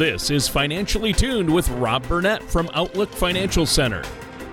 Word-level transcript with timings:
This 0.00 0.30
is 0.30 0.48
Financially 0.48 1.12
Tuned 1.12 1.52
with 1.52 1.68
Rob 1.72 2.08
Burnett 2.08 2.42
from 2.44 2.70
Outlook 2.72 3.10
Financial 3.10 3.66
Center. 3.66 4.02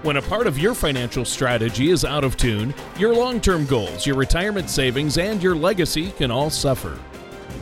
When 0.03 0.17
a 0.17 0.21
part 0.21 0.45
of 0.45 0.59
your 0.59 0.73
financial 0.73 1.23
strategy 1.23 1.89
is 1.89 2.03
out 2.03 2.25
of 2.25 2.35
tune, 2.35 2.73
your 2.99 3.15
long 3.15 3.39
term 3.39 3.65
goals, 3.65 4.05
your 4.05 4.17
retirement 4.17 4.69
savings, 4.69 5.17
and 5.17 5.41
your 5.41 5.55
legacy 5.55 6.11
can 6.11 6.31
all 6.31 6.49
suffer. 6.49 6.99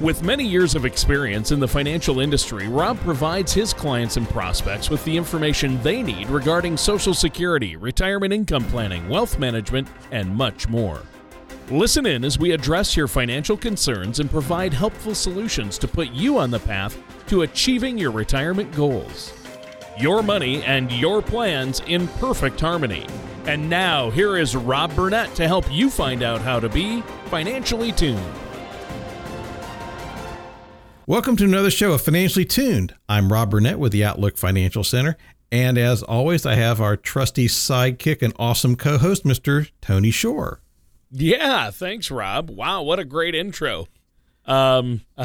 With 0.01 0.23
many 0.23 0.43
years 0.43 0.73
of 0.73 0.83
experience 0.83 1.51
in 1.51 1.59
the 1.59 1.67
financial 1.67 2.21
industry, 2.21 2.67
Rob 2.67 2.99
provides 3.01 3.53
his 3.53 3.71
clients 3.71 4.17
and 4.17 4.27
prospects 4.29 4.89
with 4.89 5.05
the 5.05 5.15
information 5.15 5.79
they 5.83 6.01
need 6.01 6.27
regarding 6.31 6.77
Social 6.77 7.13
Security, 7.13 7.75
retirement 7.75 8.33
income 8.33 8.65
planning, 8.65 9.07
wealth 9.09 9.37
management, 9.37 9.87
and 10.09 10.35
much 10.35 10.67
more. 10.67 11.03
Listen 11.69 12.07
in 12.07 12.25
as 12.25 12.39
we 12.39 12.49
address 12.49 12.97
your 12.97 13.07
financial 13.07 13.55
concerns 13.55 14.19
and 14.19 14.31
provide 14.31 14.73
helpful 14.73 15.13
solutions 15.13 15.77
to 15.77 15.87
put 15.87 16.09
you 16.09 16.39
on 16.39 16.49
the 16.49 16.59
path 16.59 16.97
to 17.27 17.41
achieving 17.41 17.97
your 17.97 18.11
retirement 18.11 18.73
goals. 18.75 19.33
Your 19.97 20.21
money 20.21 20.63
and 20.63 20.91
your 20.91 21.21
plans 21.21 21.81
in 21.87 22.07
perfect 22.07 22.59
harmony. 22.59 23.07
And 23.45 23.69
now, 23.69 24.09
here 24.09 24.37
is 24.37 24.55
Rob 24.55 24.95
Burnett 24.95 25.33
to 25.35 25.47
help 25.47 25.71
you 25.71 25.89
find 25.89 26.23
out 26.23 26.41
how 26.41 26.59
to 26.59 26.69
be 26.69 27.01
financially 27.25 27.91
tuned. 27.91 28.25
Welcome 31.07 31.35
to 31.37 31.43
another 31.43 31.69
show 31.69 31.93
of 31.93 32.01
Financially 32.01 32.45
Tuned. 32.45 32.95
I'm 33.07 33.31
Rob 33.31 33.51
Burnett 33.51 33.77
with 33.77 33.91
the 33.91 34.03
Outlook 34.03 34.37
Financial 34.37 34.83
Center. 34.83 35.17
And 35.51 35.77
as 35.77 36.01
always, 36.01 36.45
I 36.45 36.55
have 36.55 36.81
our 36.81 36.97
trusty 36.97 37.47
sidekick 37.47 38.23
and 38.23 38.33
awesome 38.39 38.75
co 38.75 38.97
host, 38.97 39.23
Mr. 39.23 39.69
Tony 39.81 40.09
Shore. 40.09 40.61
Yeah, 41.11 41.69
thanks, 41.69 42.09
Rob. 42.09 42.49
Wow, 42.49 42.81
what 42.81 42.99
a 42.99 43.05
great 43.05 43.35
intro. 43.35 43.87
Um, 44.45 45.01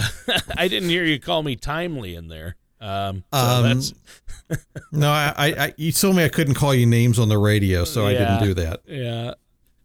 I 0.57 0.69
didn't 0.69 0.89
hear 0.89 1.05
you 1.05 1.19
call 1.19 1.43
me 1.43 1.57
timely 1.57 2.15
in 2.15 2.29
there. 2.29 2.57
Um, 2.81 3.25
so 3.33 3.39
um 3.39 3.83
no, 4.93 5.11
I, 5.11 5.33
I, 5.37 5.75
you 5.77 5.93
told 5.93 6.17
me 6.17 6.25
I 6.25 6.29
couldn't 6.29 6.55
call 6.55 6.75
you 6.75 6.87
names 6.87 7.19
on 7.19 7.29
the 7.29 7.39
radio, 7.39 7.85
so 7.85 8.09
yeah, 8.09 8.09
I 8.09 8.13
didn't 8.19 8.49
do 8.49 8.55
that. 8.55 8.81
Yeah, 8.87 9.35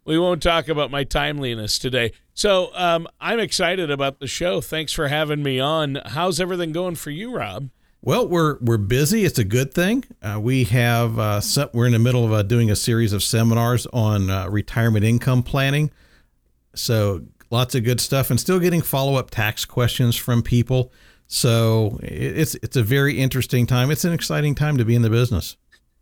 we 0.05 0.17
won't 0.17 0.41
talk 0.41 0.67
about 0.69 0.91
my 0.91 1.03
timeliness 1.03 1.77
today. 1.77 2.13
So, 2.33 2.71
um, 2.73 3.07
I'm 3.19 3.39
excited 3.39 3.91
about 3.91 4.19
the 4.19 4.27
show. 4.27 4.61
Thanks 4.61 4.91
for 4.91 5.07
having 5.07 5.43
me 5.43 5.59
on. 5.59 5.99
How's 6.05 6.39
everything 6.39 6.71
going 6.71 6.95
for 6.95 7.11
you, 7.11 7.35
Rob? 7.35 7.69
Well, 8.01 8.27
we're 8.27 8.57
we're 8.59 8.77
busy. 8.77 9.25
It's 9.25 9.39
a 9.39 9.43
good 9.43 9.73
thing. 9.73 10.05
Uh, 10.21 10.39
we 10.39 10.65
have 10.65 11.17
uh, 11.17 11.41
we're 11.73 11.87
in 11.87 11.93
the 11.93 11.99
middle 11.99 12.23
of 12.23 12.31
uh, 12.31 12.43
doing 12.43 12.69
a 12.69 12.75
series 12.75 13.13
of 13.13 13.23
seminars 13.23 13.87
on 13.87 14.29
uh, 14.29 14.47
retirement 14.47 15.05
income 15.05 15.41
planning. 15.41 15.91
So 16.75 17.23
lots 17.49 17.75
of 17.75 17.83
good 17.83 17.99
stuff, 17.99 18.29
and 18.29 18.39
still 18.39 18.59
getting 18.59 18.81
follow 18.81 19.15
up 19.15 19.29
tax 19.31 19.65
questions 19.65 20.15
from 20.15 20.41
people. 20.41 20.91
So 21.27 21.99
it's 22.03 22.55
it's 22.55 22.75
a 22.75 22.83
very 22.83 23.19
interesting 23.19 23.65
time. 23.65 23.91
It's 23.91 24.05
an 24.05 24.13
exciting 24.13 24.55
time 24.55 24.77
to 24.77 24.85
be 24.85 24.95
in 24.95 25.01
the 25.01 25.09
business. 25.09 25.57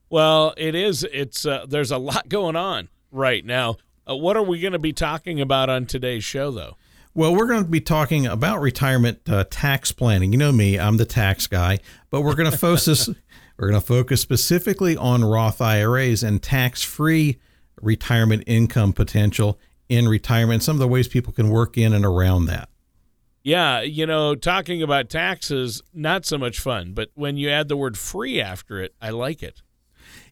Well, 0.09 0.53
it 0.57 0.75
is. 0.75 1.03
It's 1.11 1.45
uh, 1.45 1.65
there's 1.67 1.91
a 1.91 1.97
lot 1.97 2.29
going 2.29 2.55
on 2.55 2.89
right 3.11 3.45
now. 3.45 3.77
Uh, 4.09 4.15
what 4.15 4.35
are 4.35 4.43
we 4.43 4.59
going 4.59 4.73
to 4.73 4.79
be 4.79 4.93
talking 4.93 5.39
about 5.39 5.69
on 5.69 5.85
today's 5.85 6.23
show, 6.23 6.51
though? 6.51 6.75
Well, 7.15 7.35
we're 7.35 7.47
going 7.47 7.63
to 7.63 7.69
be 7.69 7.79
talking 7.79 8.25
about 8.25 8.59
retirement 8.59 9.21
uh, 9.29 9.45
tax 9.49 9.91
planning. 9.91 10.31
You 10.33 10.39
know 10.39 10.51
me, 10.51 10.79
I'm 10.79 10.97
the 10.97 11.05
tax 11.05 11.47
guy, 11.47 11.79
but 12.09 12.21
we're 12.21 12.35
going 12.35 12.51
to 12.51 12.57
focus 12.57 13.07
we're 13.57 13.69
going 13.69 13.79
to 13.79 13.85
focus 13.85 14.19
specifically 14.19 14.97
on 14.97 15.23
Roth 15.23 15.61
IRAs 15.61 16.23
and 16.23 16.41
tax-free 16.41 17.39
retirement 17.81 18.43
income 18.47 18.93
potential 18.93 19.59
in 19.93 20.07
retirement, 20.07 20.63
some 20.63 20.75
of 20.75 20.79
the 20.79 20.87
ways 20.87 21.07
people 21.07 21.33
can 21.33 21.49
work 21.49 21.77
in 21.77 21.93
and 21.93 22.05
around 22.05 22.45
that. 22.45 22.69
Yeah, 23.43 23.81
you 23.81 24.05
know, 24.05 24.35
talking 24.35 24.81
about 24.81 25.09
taxes, 25.09 25.81
not 25.93 26.25
so 26.25 26.37
much 26.37 26.59
fun, 26.59 26.93
but 26.93 27.09
when 27.13 27.35
you 27.35 27.49
add 27.49 27.67
the 27.67 27.75
word 27.75 27.97
free 27.97 28.39
after 28.39 28.81
it, 28.81 28.95
I 29.01 29.09
like 29.09 29.43
it. 29.43 29.61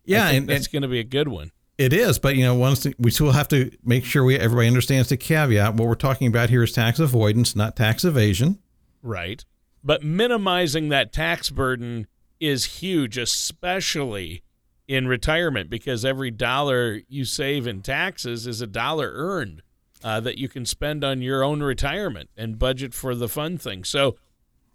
Yeah, 0.06 0.30
and 0.30 0.48
that's 0.48 0.68
going 0.68 0.82
to 0.82 0.88
be 0.88 1.00
a 1.00 1.04
good 1.04 1.28
one. 1.28 1.52
It 1.78 1.94
is, 1.94 2.20
but 2.20 2.36
you 2.36 2.44
know, 2.44 2.56
once 2.56 2.88
we 3.00 3.12
still 3.12 3.32
have 3.32 3.48
to 3.50 3.72
make 3.84 4.06
sure 4.06 4.24
we 4.24 4.38
everybody 4.38 4.68
understands 4.68 5.10
the 5.10 5.18
caveat. 5.18 5.74
What 5.76 5.88
we're 5.88 5.96
talking 5.96 6.28
about 6.28 6.50
here 6.50 6.64
is 6.64 6.72
tax 6.72 7.00
avoidance, 7.00 7.56
not 7.56 7.76
tax 7.76 8.06
evasion. 8.06 8.60
Right. 9.02 9.44
But 9.84 10.04
minimizing 10.04 10.90
that 10.90 11.12
tax 11.12 11.50
burden 11.50 12.08
is 12.40 12.66
huge, 12.66 13.18
especially 13.18 14.44
in 14.92 15.08
retirement, 15.08 15.70
because 15.70 16.04
every 16.04 16.30
dollar 16.30 17.00
you 17.08 17.24
save 17.24 17.66
in 17.66 17.82
taxes 17.82 18.46
is 18.46 18.60
a 18.60 18.68
dollar 18.68 19.10
earned 19.16 19.62
uh, 20.04 20.20
that 20.20 20.38
you 20.38 20.50
can 20.50 20.66
spend 20.66 21.02
on 21.02 21.22
your 21.22 21.46
own 21.46 21.64
retirement 21.64 22.30
and 22.36 22.60
budget 22.60 22.94
for 22.94 23.16
the 23.16 23.30
fun 23.30 23.58
thing. 23.58 23.86
So, 23.86 24.18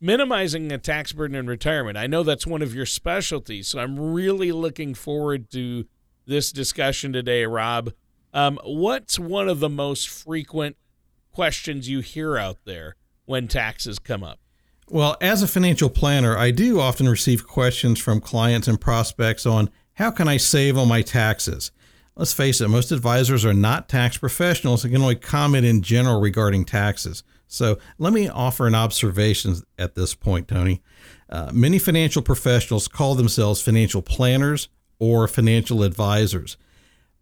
minimizing 0.00 0.68
the 0.68 0.78
tax 0.78 1.12
burden 1.12 1.36
in 1.36 1.46
retirement, 1.46 1.98
I 1.98 2.06
know 2.06 2.22
that's 2.22 2.46
one 2.46 2.62
of 2.62 2.74
your 2.74 2.86
specialties. 2.86 3.68
So, 3.68 3.78
I'm 3.78 4.00
really 4.00 4.52
looking 4.52 4.94
forward 4.94 5.50
to 5.50 5.84
this 6.24 6.50
discussion 6.50 7.12
today, 7.12 7.44
Rob. 7.44 7.92
Um, 8.32 8.58
what's 8.64 9.18
one 9.18 9.50
of 9.50 9.60
the 9.60 9.68
most 9.68 10.08
frequent 10.08 10.78
questions 11.30 11.90
you 11.90 12.00
hear 12.00 12.38
out 12.38 12.56
there 12.64 12.96
when 13.26 13.48
taxes 13.48 13.98
come 13.98 14.24
up? 14.24 14.38
Well, 14.88 15.18
as 15.20 15.42
a 15.42 15.46
financial 15.46 15.90
planner, 15.90 16.38
I 16.38 16.52
do 16.52 16.80
often 16.80 17.06
receive 17.06 17.46
questions 17.46 17.98
from 17.98 18.22
clients 18.22 18.66
and 18.66 18.80
prospects 18.80 19.44
on 19.44 19.68
how 19.96 20.10
can 20.10 20.28
I 20.28 20.36
save 20.36 20.78
on 20.78 20.88
my 20.88 21.02
taxes? 21.02 21.70
Let's 22.16 22.32
face 22.32 22.60
it, 22.60 22.68
most 22.68 22.92
advisors 22.92 23.44
are 23.44 23.54
not 23.54 23.88
tax 23.88 24.16
professionals 24.16 24.84
and 24.84 24.92
can 24.92 25.02
only 25.02 25.16
comment 25.16 25.66
in 25.66 25.82
general 25.82 26.20
regarding 26.20 26.64
taxes. 26.64 27.22
So 27.48 27.78
let 27.98 28.12
me 28.12 28.28
offer 28.28 28.66
an 28.66 28.74
observation 28.74 29.56
at 29.78 29.94
this 29.94 30.14
point, 30.14 30.48
Tony. 30.48 30.82
Uh, 31.28 31.50
many 31.52 31.78
financial 31.78 32.22
professionals 32.22 32.88
call 32.88 33.14
themselves 33.14 33.60
financial 33.62 34.02
planners 34.02 34.68
or 34.98 35.28
financial 35.28 35.82
advisors. 35.82 36.56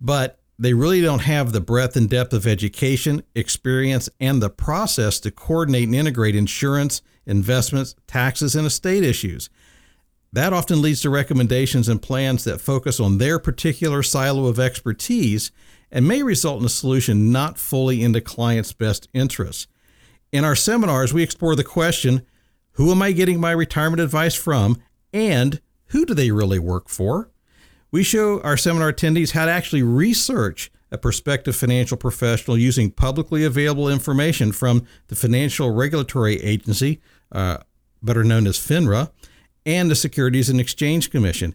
But 0.00 0.38
they 0.58 0.74
really 0.74 1.00
don't 1.00 1.22
have 1.22 1.52
the 1.52 1.60
breadth 1.60 1.96
and 1.96 2.08
depth 2.08 2.32
of 2.32 2.46
education, 2.46 3.22
experience, 3.34 4.08
and 4.20 4.40
the 4.40 4.50
process 4.50 5.18
to 5.20 5.30
coordinate 5.30 5.84
and 5.84 5.94
integrate 5.94 6.36
insurance, 6.36 7.02
investments, 7.26 7.94
taxes, 8.06 8.54
and 8.54 8.66
estate 8.66 9.02
issues. 9.02 9.50
That 10.34 10.52
often 10.52 10.82
leads 10.82 11.00
to 11.02 11.10
recommendations 11.10 11.88
and 11.88 12.02
plans 12.02 12.42
that 12.42 12.60
focus 12.60 12.98
on 12.98 13.18
their 13.18 13.38
particular 13.38 14.02
silo 14.02 14.46
of 14.46 14.58
expertise 14.58 15.52
and 15.92 16.08
may 16.08 16.24
result 16.24 16.58
in 16.58 16.66
a 16.66 16.68
solution 16.68 17.30
not 17.30 17.56
fully 17.56 18.02
in 18.02 18.10
the 18.10 18.20
client's 18.20 18.72
best 18.72 19.08
interests. 19.14 19.68
In 20.32 20.44
our 20.44 20.56
seminars, 20.56 21.14
we 21.14 21.22
explore 21.22 21.54
the 21.54 21.62
question 21.62 22.26
who 22.72 22.90
am 22.90 23.00
I 23.00 23.12
getting 23.12 23.38
my 23.38 23.52
retirement 23.52 24.00
advice 24.00 24.34
from 24.34 24.82
and 25.12 25.60
who 25.90 26.04
do 26.04 26.14
they 26.14 26.32
really 26.32 26.58
work 26.58 26.88
for? 26.88 27.30
We 27.92 28.02
show 28.02 28.40
our 28.40 28.56
seminar 28.56 28.92
attendees 28.92 29.30
how 29.30 29.44
to 29.44 29.52
actually 29.52 29.84
research 29.84 30.72
a 30.90 30.98
prospective 30.98 31.54
financial 31.54 31.96
professional 31.96 32.58
using 32.58 32.90
publicly 32.90 33.44
available 33.44 33.88
information 33.88 34.50
from 34.50 34.84
the 35.06 35.14
Financial 35.14 35.70
Regulatory 35.70 36.42
Agency, 36.42 37.00
uh, 37.30 37.58
better 38.02 38.24
known 38.24 38.48
as 38.48 38.58
FINRA, 38.58 39.12
and 39.66 39.90
the 39.90 39.94
Securities 39.94 40.48
and 40.48 40.60
Exchange 40.60 41.10
Commission. 41.10 41.54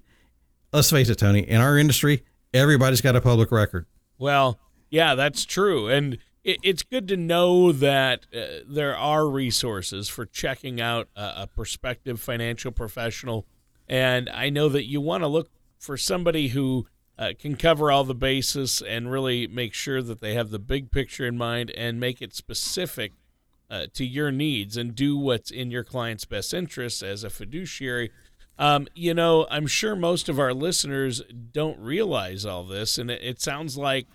Let's 0.72 0.92
face 0.92 1.10
it, 1.10 1.16
Tony, 1.16 1.42
in 1.42 1.62
our 1.62 1.78
industry, 1.78 2.24
everybody's 2.54 3.02
got 3.02 3.16
a 3.16 3.22
public 3.22 3.52
record. 3.52 3.86
Well, 4.18 4.60
yeah, 4.90 5.16
that's 5.16 5.46
true. 5.46 5.88
And 5.88 6.18
it's 6.44 6.84
good 6.84 7.08
to 7.10 7.18
know 7.18 7.72
that 7.72 8.26
uh, 8.34 8.64
there 8.68 8.96
are 8.96 9.28
resources 9.28 10.10
for 10.10 10.26
checking 10.26 10.80
out 10.80 11.10
a, 11.16 11.44
a 11.44 11.48
prospective 11.48 12.20
financial 12.20 12.72
professional. 12.72 13.46
And 13.88 14.30
I 14.30 14.50
know 14.50 14.70
that 14.70 14.86
you 14.86 15.02
want 15.02 15.24
to 15.24 15.28
look 15.28 15.50
for 15.78 15.98
somebody 15.98 16.50
who 16.50 16.88
uh, 17.18 17.34
can 17.38 17.56
cover 17.56 17.92
all 17.92 18.04
the 18.04 18.16
bases 18.16 18.82
and 18.82 19.12
really 19.12 19.48
make 19.48 19.74
sure 19.74 20.02
that 20.02 20.22
they 20.22 20.34
have 20.36 20.50
the 20.50 20.60
big 20.60 20.92
picture 20.92 21.28
in 21.28 21.38
mind 21.38 21.72
and 21.72 22.00
make 22.00 22.22
it 22.22 22.34
specific 22.34 23.14
uh, 23.70 23.88
to 23.94 24.06
your 24.06 24.32
needs 24.32 24.78
and 24.78 24.96
do 24.96 25.18
what's 25.18 25.52
in 25.52 25.72
your 25.72 25.84
client's 25.84 26.26
best 26.26 26.54
interest 26.54 27.04
as 27.04 27.24
a 27.24 27.30
fiduciary. 27.30 28.12
Um, 28.58 28.88
you 28.94 29.14
know, 29.14 29.48
I'm 29.50 29.68
sure 29.68 29.96
most 29.96 30.28
of 30.28 30.40
our 30.40 30.54
listeners 30.54 31.22
don't 31.52 31.80
realize 31.80 32.46
all 32.46 32.64
this, 32.64 32.98
and 32.98 33.10
it, 33.10 33.22
it 33.24 33.42
sounds 33.42 33.78
like 33.78 34.08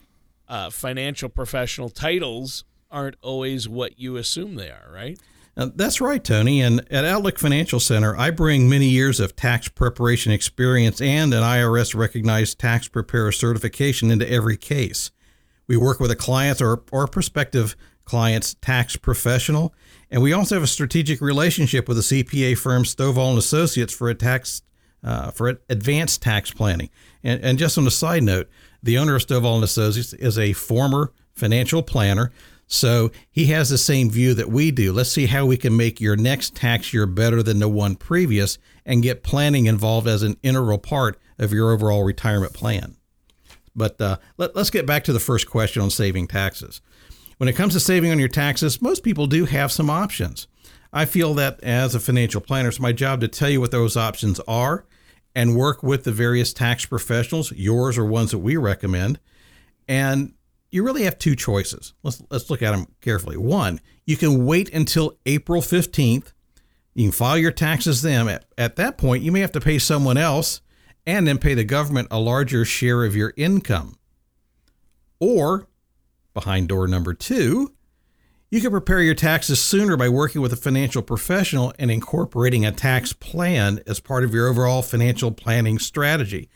uh, 0.49 0.71
financial 0.71 1.29
professional 1.29 1.89
titles 1.89 2.65
aren't 2.91 3.17
always 3.23 3.69
what 3.69 3.99
you 3.99 4.17
assume 4.17 4.57
they 4.57 4.71
are, 4.71 4.91
right? 4.93 5.19
Uh, 5.57 5.71
that's 5.75 6.01
right, 6.01 6.23
Tony. 6.23 6.61
And 6.61 6.85
at 6.91 7.05
Outlook 7.05 7.39
Financial 7.39 7.79
Center, 7.79 8.17
I 8.17 8.31
bring 8.31 8.69
many 8.69 8.87
years 8.87 9.21
of 9.21 9.37
tax 9.37 9.69
preparation 9.69 10.33
experience 10.33 11.01
and 11.01 11.33
an 11.33 11.43
IRS 11.43 11.95
recognized 11.95 12.59
tax 12.59 12.89
preparer 12.89 13.31
certification 13.31 14.11
into 14.11 14.29
every 14.31 14.57
case. 14.57 15.11
We 15.67 15.77
work 15.77 16.01
with 16.01 16.11
a 16.11 16.17
client 16.17 16.61
or, 16.61 16.83
or 16.91 17.07
prospective 17.07 17.77
client's 18.05 18.55
tax 18.55 18.97
professional, 18.97 19.75
and 20.11 20.23
we 20.23 20.33
also 20.33 20.55
have 20.55 20.63
a 20.63 20.69
strategic 20.69 21.21
relationship 21.21 21.89
with 21.89 21.97
the 21.97 22.03
CPA 22.23 22.57
firm 22.57 22.85
Stovall 22.85 23.31
and 23.31 23.39
Associates 23.39 23.93
for 23.93 24.09
a 24.09 24.15
tax 24.15 24.63
uh, 25.03 25.31
for 25.31 25.61
advanced 25.69 26.23
tax 26.23 26.51
planning. 26.51 26.89
And, 27.23 27.45
and 27.45 27.59
just 27.59 27.77
on 27.77 27.87
a 27.87 27.91
side 27.91 28.23
note, 28.23 28.49
the 28.83 28.97
owner 28.97 29.15
of 29.15 29.27
Stovall 29.27 29.57
and 29.57 29.65
Associates 29.65 30.15
is 30.15 30.39
a 30.39 30.55
former 30.55 31.13
financial 31.35 31.83
planner 31.83 32.33
So 32.67 33.11
he 33.31 33.47
has 33.47 33.69
the 33.69 33.79
same 33.79 34.11
view 34.11 34.35
that 34.35 34.49
we 34.49 34.71
do. 34.71 34.93
Let's 34.93 35.13
see 35.13 35.27
how 35.27 35.47
we 35.47 35.57
can 35.57 35.77
make 35.77 36.01
your 36.01 36.17
next 36.17 36.55
tax 36.55 36.95
year 36.95 37.07
better 37.07 37.43
than 37.43 37.59
the 37.59 37.69
one 37.69 37.95
previous 37.97 38.59
and 38.87 39.03
get 39.03 39.23
planning 39.23 39.67
involved 39.67 40.09
as 40.09 40.23
an 40.23 40.37
integral 40.43 40.79
part 40.79 41.19
of 41.39 41.53
your 41.53 41.73
overall 41.73 42.05
retirement 42.05 42.55
plan. 42.55 42.97
But 43.77 44.01
uh, 44.01 44.17
let, 44.39 44.57
us 44.57 44.71
get 44.71 44.87
back 44.87 45.05
to 45.05 45.13
the 45.13 45.21
first 45.21 45.49
question 45.49 45.83
on 45.83 45.91
saving 45.91 46.29
taxes. 46.29 46.81
When 47.39 47.49
it 47.49 47.57
comes 47.57 47.73
to 47.75 47.81
saving 47.81 48.11
on 48.11 48.19
your 48.19 48.29
taxes, 48.29 48.81
most 48.81 49.03
people 49.03 49.27
do 49.27 49.45
have 49.45 49.73
some 49.73 49.91
options. 49.91 50.47
I 50.93 51.05
feel 51.05 51.35
that 51.35 51.63
as 51.63 51.95
a 51.95 52.01
financial 52.01 52.41
planner, 52.41 52.69
it's 52.69 52.79
my 52.79 52.93
job 52.93 53.21
to 53.21 53.29
tell 53.29 53.51
you 53.51 53.61
what 53.61 53.73
those 53.73 53.97
options 53.97 54.39
are 54.41 54.87
and 55.35 55.57
work 55.57 55.83
with 55.83 56.05
the 56.05 56.13
various 56.13 56.53
tax 56.53 56.87
professionals, 56.87 57.51
yours 57.53 57.99
or 57.99 58.05
ones 58.05 58.31
that 58.31 58.39
we 58.39 58.57
recommend. 58.57 59.19
And 59.89 60.35
you 60.71 60.85
really 60.85 61.05
have 61.05 61.19
two 61.19 61.35
choices. 61.35 61.95
Let's 62.03 62.23
let's 62.31 62.51
look 62.51 62.63
at 62.63 62.73
them 62.73 62.87
carefully. 63.01 63.37
One, 63.37 63.81
you 64.07 64.17
can 64.17 64.47
wait 64.47 64.73
until 64.73 65.19
April 65.27 65.61
15th. 65.61 66.33
You 66.95 67.05
can 67.07 67.13
file 67.13 67.39
your 67.39 67.53
taxes 67.53 68.03
then. 68.03 68.29
At, 68.29 68.45
at 68.57 68.77
that 68.77 68.99
point, 68.99 69.25
you 69.25 69.33
may 69.33 69.41
have 69.41 69.53
to 69.53 69.61
pay 69.61 69.79
someone 69.79 70.17
else 70.17 70.61
and 71.07 71.27
then 71.27 71.39
pay 71.39 71.55
the 71.55 71.65
government 71.65 72.09
a 72.11 72.19
larger 72.19 72.65
share 72.65 73.05
of 73.05 73.17
your 73.17 73.33
income. 73.37 73.97
Or, 75.21 75.69
behind 76.35 76.69
door 76.69 76.87
number 76.87 77.15
two, 77.15 77.73
you 78.51 78.61
can 78.61 78.71
prepare 78.71 79.01
your 79.01 79.15
taxes 79.15 79.63
sooner 79.63 79.97
by 79.97 80.09
working 80.09 80.41
with 80.43 80.53
a 80.53 80.57
financial 80.57 81.03
professional 81.03 81.73
and 81.79 81.91
incorporating 81.91 82.67
a 82.67 82.73
tax 82.73 83.13
plan 83.13 83.81
as 83.87 84.01
part 84.01 84.25
of 84.25 84.35
your 84.35 84.49
overall 84.49 84.83
financial 84.83 85.31
planning 85.31 85.79
strategy. 85.79 86.51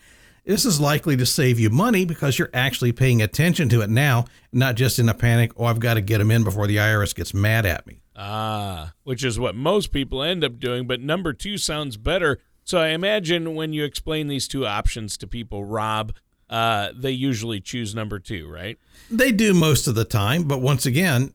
This 0.44 0.64
is 0.64 0.80
likely 0.80 1.16
to 1.16 1.26
save 1.26 1.58
you 1.58 1.70
money 1.70 2.04
because 2.04 2.38
you're 2.38 2.50
actually 2.54 2.92
paying 2.92 3.20
attention 3.22 3.68
to 3.70 3.80
it 3.80 3.90
now, 3.90 4.26
not 4.52 4.76
just 4.76 4.98
in 4.98 5.08
a 5.08 5.14
panic, 5.14 5.52
oh, 5.56 5.64
I've 5.64 5.80
got 5.80 5.94
to 5.94 6.00
get 6.00 6.18
them 6.18 6.30
in 6.30 6.44
before 6.44 6.66
the 6.66 6.76
IRS 6.76 7.14
gets 7.14 7.34
mad 7.34 7.66
at 7.66 7.86
me. 7.86 8.00
Ah, 8.16 8.94
which 9.04 9.24
is 9.24 9.38
what 9.38 9.54
most 9.54 9.92
people 9.92 10.22
end 10.22 10.42
up 10.42 10.58
doing. 10.58 10.86
But 10.86 11.00
number 11.00 11.32
two 11.32 11.58
sounds 11.58 11.96
better 11.96 12.40
so 12.68 12.76
I 12.76 12.88
imagine 12.88 13.54
when 13.54 13.72
you 13.72 13.82
explain 13.82 14.28
these 14.28 14.46
two 14.46 14.66
options 14.66 15.16
to 15.16 15.26
people, 15.26 15.64
Rob, 15.64 16.12
uh, 16.50 16.90
they 16.94 17.10
usually 17.10 17.60
choose 17.60 17.94
number 17.94 18.18
two, 18.18 18.50
right? 18.50 18.78
They 19.10 19.32
do 19.32 19.54
most 19.54 19.86
of 19.86 19.94
the 19.94 20.04
time, 20.04 20.44
but 20.44 20.60
once 20.60 20.86
again, 20.86 21.34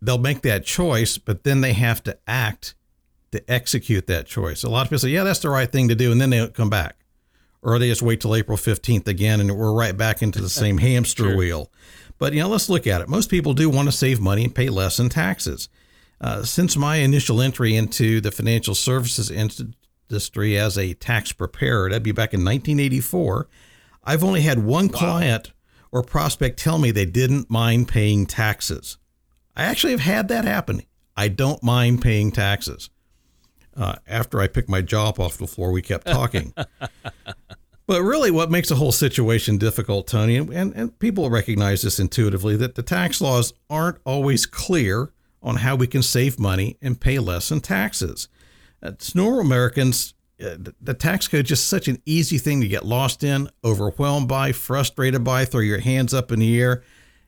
they'll 0.00 0.18
make 0.18 0.42
that 0.42 0.64
choice, 0.64 1.18
but 1.18 1.44
then 1.44 1.60
they 1.60 1.72
have 1.72 2.02
to 2.04 2.18
act 2.26 2.74
to 3.32 3.50
execute 3.50 4.06
that 4.06 4.26
choice. 4.26 4.62
A 4.62 4.68
lot 4.68 4.82
of 4.82 4.88
people 4.88 4.98
say, 4.98 5.10
"Yeah, 5.10 5.24
that's 5.24 5.40
the 5.40 5.50
right 5.50 5.70
thing 5.70 5.88
to 5.88 5.94
do," 5.94 6.12
and 6.12 6.20
then 6.20 6.30
they 6.30 6.46
come 6.48 6.70
back, 6.70 6.96
or 7.62 7.78
they 7.78 7.88
just 7.88 8.02
wait 8.02 8.20
till 8.20 8.34
April 8.34 8.56
fifteenth 8.56 9.08
again, 9.08 9.40
and 9.40 9.56
we're 9.56 9.72
right 9.72 9.96
back 9.96 10.22
into 10.22 10.40
the 10.40 10.48
same 10.48 10.78
hamster 10.78 11.24
sure. 11.24 11.36
wheel. 11.36 11.70
But 12.18 12.34
you 12.34 12.40
know, 12.40 12.48
let's 12.48 12.68
look 12.68 12.86
at 12.86 13.00
it. 13.00 13.08
Most 13.08 13.30
people 13.30 13.54
do 13.54 13.68
want 13.68 13.88
to 13.88 13.92
save 13.92 14.20
money 14.20 14.44
and 14.44 14.54
pay 14.54 14.68
less 14.68 14.98
in 14.98 15.08
taxes. 15.08 15.68
Uh, 16.20 16.44
since 16.44 16.76
my 16.76 16.96
initial 16.96 17.40
entry 17.40 17.74
into 17.74 18.20
the 18.20 18.30
financial 18.30 18.76
services 18.76 19.28
industry 19.28 20.56
as 20.56 20.78
a 20.78 20.94
tax 20.94 21.32
preparer, 21.32 21.88
that'd 21.88 22.04
be 22.04 22.12
back 22.12 22.32
in 22.32 22.44
1984, 22.44 23.48
I've 24.04 24.24
only 24.24 24.42
had 24.42 24.64
one 24.64 24.88
wow. 24.88 24.98
client 24.98 25.52
or 25.90 26.02
prospect 26.02 26.58
tell 26.58 26.78
me 26.78 26.90
they 26.90 27.06
didn't 27.06 27.50
mind 27.50 27.88
paying 27.88 28.26
taxes. 28.26 28.98
I 29.54 29.64
actually 29.64 29.92
have 29.92 30.00
had 30.00 30.28
that 30.28 30.44
happen. 30.44 30.82
I 31.16 31.28
don't 31.28 31.62
mind 31.62 32.00
paying 32.00 32.32
taxes. 32.32 32.90
Uh, 33.76 33.96
after 34.06 34.40
I 34.40 34.48
picked 34.48 34.68
my 34.68 34.82
jaw 34.82 35.08
up 35.10 35.20
off 35.20 35.38
the 35.38 35.46
floor, 35.46 35.72
we 35.72 35.82
kept 35.82 36.06
talking. 36.06 36.54
but 37.86 38.02
really, 38.02 38.30
what 38.30 38.50
makes 38.50 38.68
the 38.68 38.74
whole 38.74 38.92
situation 38.92 39.58
difficult, 39.58 40.06
Tony, 40.06 40.36
and, 40.36 40.50
and 40.50 40.98
people 40.98 41.30
recognize 41.30 41.82
this 41.82 41.98
intuitively, 41.98 42.56
that 42.56 42.74
the 42.74 42.82
tax 42.82 43.20
laws 43.20 43.52
aren't 43.70 43.98
always 44.04 44.46
clear 44.46 45.12
on 45.42 45.56
how 45.56 45.74
we 45.74 45.86
can 45.86 46.02
save 46.02 46.38
money 46.38 46.76
and 46.80 47.00
pay 47.00 47.18
less 47.18 47.50
in 47.50 47.60
taxes. 47.60 48.28
It's 48.82 49.14
normal 49.14 49.40
Americans, 49.40 50.14
uh, 50.14 50.21
Uh, 50.42 50.56
the 50.80 50.94
tax 50.94 51.28
code 51.28 51.44
is 51.44 51.48
just 51.48 51.68
such 51.68 51.88
an 51.88 52.02
easy 52.04 52.38
thing 52.38 52.60
to 52.60 52.68
get 52.68 52.84
lost 52.84 53.22
in, 53.22 53.48
overwhelmed 53.64 54.28
by, 54.28 54.52
frustrated 54.52 55.22
by, 55.22 55.44
throw 55.44 55.60
your 55.60 55.80
hands 55.80 56.12
up 56.12 56.32
in 56.32 56.40
the 56.40 56.60
air 56.60 56.82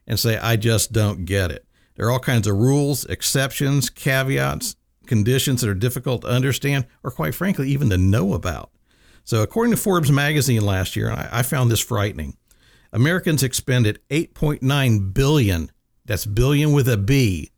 and 0.06 0.19
say, 0.19 0.37
I 0.37 0.56
just 0.56 0.93
don't 0.93 1.25
get 1.25 1.50
it. 1.50 1.66
There 1.96 2.06
are 2.06 2.11
all 2.11 2.19
kinds 2.19 2.46
of 2.46 2.56
rules, 2.56 3.05
exceptions, 3.05 3.88
caveats, 3.88 4.76
conditions 5.06 5.61
that 5.61 5.70
are 5.70 5.75
difficult 5.75 6.22
to 6.22 6.28
understand, 6.28 6.87
or 7.02 7.11
quite 7.11 7.34
frankly, 7.34 7.69
even 7.69 7.90
to 7.90 7.99
know 7.99 8.34
about. 8.34 8.70
So, 9.22 9.43
according 9.43 9.70
to 9.70 9.81
Forbes 9.81 10.10
magazine 10.10 10.64
last 10.64 10.96
year, 10.96 11.10
I, 11.10 11.28
I 11.32 11.43
found 11.43 11.70
this 11.70 11.81
frightening. 11.81 12.37
Americans 12.93 13.43
expended 13.43 14.00
8.9 14.10 15.14
billion, 15.14 15.70
that's 16.05 16.26
billion 16.26 16.72
with 16.72 16.88
a 16.88 16.96
B, 16.96 17.50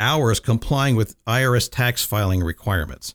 hours 0.00 0.40
complying 0.40 0.96
with 0.96 1.22
IRS 1.26 1.70
tax 1.70 2.04
filing 2.04 2.42
requirements 2.42 3.14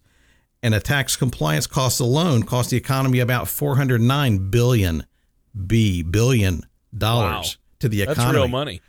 and 0.62 0.74
a 0.74 0.80
tax 0.80 1.16
compliance 1.16 1.68
costs 1.68 2.00
alone 2.00 2.44
cost 2.44 2.70
the 2.70 2.78
economy 2.78 3.20
about 3.20 3.48
409 3.48 4.50
billion 4.50 5.06
b 5.68 6.04
billion 6.04 6.64
dollars 6.96 7.58
wow. 7.58 7.64
to 7.80 7.90
the 7.90 8.02
economy. 8.04 8.24
That's 8.24 8.36
real 8.36 8.48
money. 8.48 8.82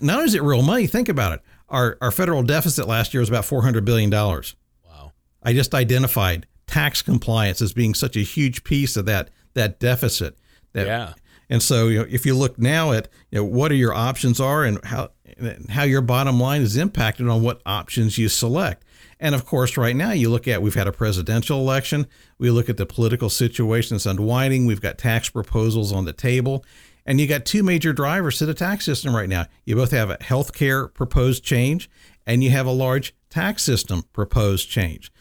Not 0.00 0.16
only 0.16 0.26
is 0.26 0.34
it 0.34 0.42
real 0.42 0.62
money, 0.62 0.86
think 0.86 1.08
about 1.08 1.32
it. 1.32 1.42
Our 1.68 1.98
our 2.00 2.10
federal 2.10 2.42
deficit 2.42 2.86
last 2.86 3.12
year 3.12 3.20
was 3.20 3.28
about 3.28 3.44
400 3.44 3.84
billion 3.84 4.10
dollars. 4.10 4.56
Wow. 4.84 5.12
I 5.42 5.52
just 5.52 5.74
identified 5.74 6.46
tax 6.66 7.02
compliance 7.02 7.62
as 7.62 7.72
being 7.72 7.94
such 7.94 8.16
a 8.16 8.20
huge 8.20 8.64
piece 8.64 8.96
of 8.96 9.06
that 9.06 9.30
that 9.54 9.80
deficit. 9.80 10.36
That, 10.72 10.86
yeah. 10.86 11.14
And 11.48 11.62
so, 11.62 11.88
you 11.88 11.98
know, 12.00 12.06
if 12.08 12.26
you 12.26 12.34
look 12.34 12.58
now 12.58 12.92
at 12.92 13.08
you 13.30 13.38
know, 13.38 13.44
what 13.44 13.70
are 13.70 13.76
your 13.76 13.94
options 13.94 14.40
are 14.40 14.64
and 14.64 14.84
how 14.84 15.10
and 15.38 15.68
how 15.70 15.84
your 15.84 16.00
bottom 16.00 16.40
line 16.40 16.62
is 16.62 16.76
impacted 16.76 17.28
on 17.28 17.42
what 17.42 17.60
options 17.66 18.18
you 18.18 18.28
select. 18.28 18.84
And 19.18 19.34
of 19.34 19.46
course, 19.46 19.76
right 19.76 19.96
now 19.96 20.12
you 20.12 20.28
look 20.28 20.46
at 20.46 20.62
we've 20.62 20.74
had 20.74 20.86
a 20.86 20.92
presidential 20.92 21.58
election. 21.58 22.06
We 22.38 22.50
look 22.50 22.68
at 22.68 22.76
the 22.76 22.86
political 22.86 23.30
situation 23.30 23.94
that's 23.94 24.06
unwinding. 24.06 24.66
We've 24.66 24.80
got 24.80 24.98
tax 24.98 25.30
proposals 25.30 25.92
on 25.92 26.04
the 26.04 26.12
table. 26.12 26.64
And 27.06 27.20
you 27.20 27.26
got 27.26 27.44
two 27.44 27.62
major 27.62 27.92
drivers 27.92 28.38
to 28.38 28.46
the 28.46 28.54
tax 28.54 28.84
system 28.84 29.14
right 29.14 29.28
now. 29.28 29.46
You 29.64 29.76
both 29.76 29.92
have 29.92 30.10
a 30.10 30.16
healthcare 30.18 30.92
proposed 30.92 31.44
change 31.44 31.88
and 32.26 32.42
you 32.42 32.50
have 32.50 32.66
a 32.66 32.72
large 32.72 33.14
tax 33.30 33.62
system 33.62 34.02
proposed 34.12 34.68
change. 34.68 35.12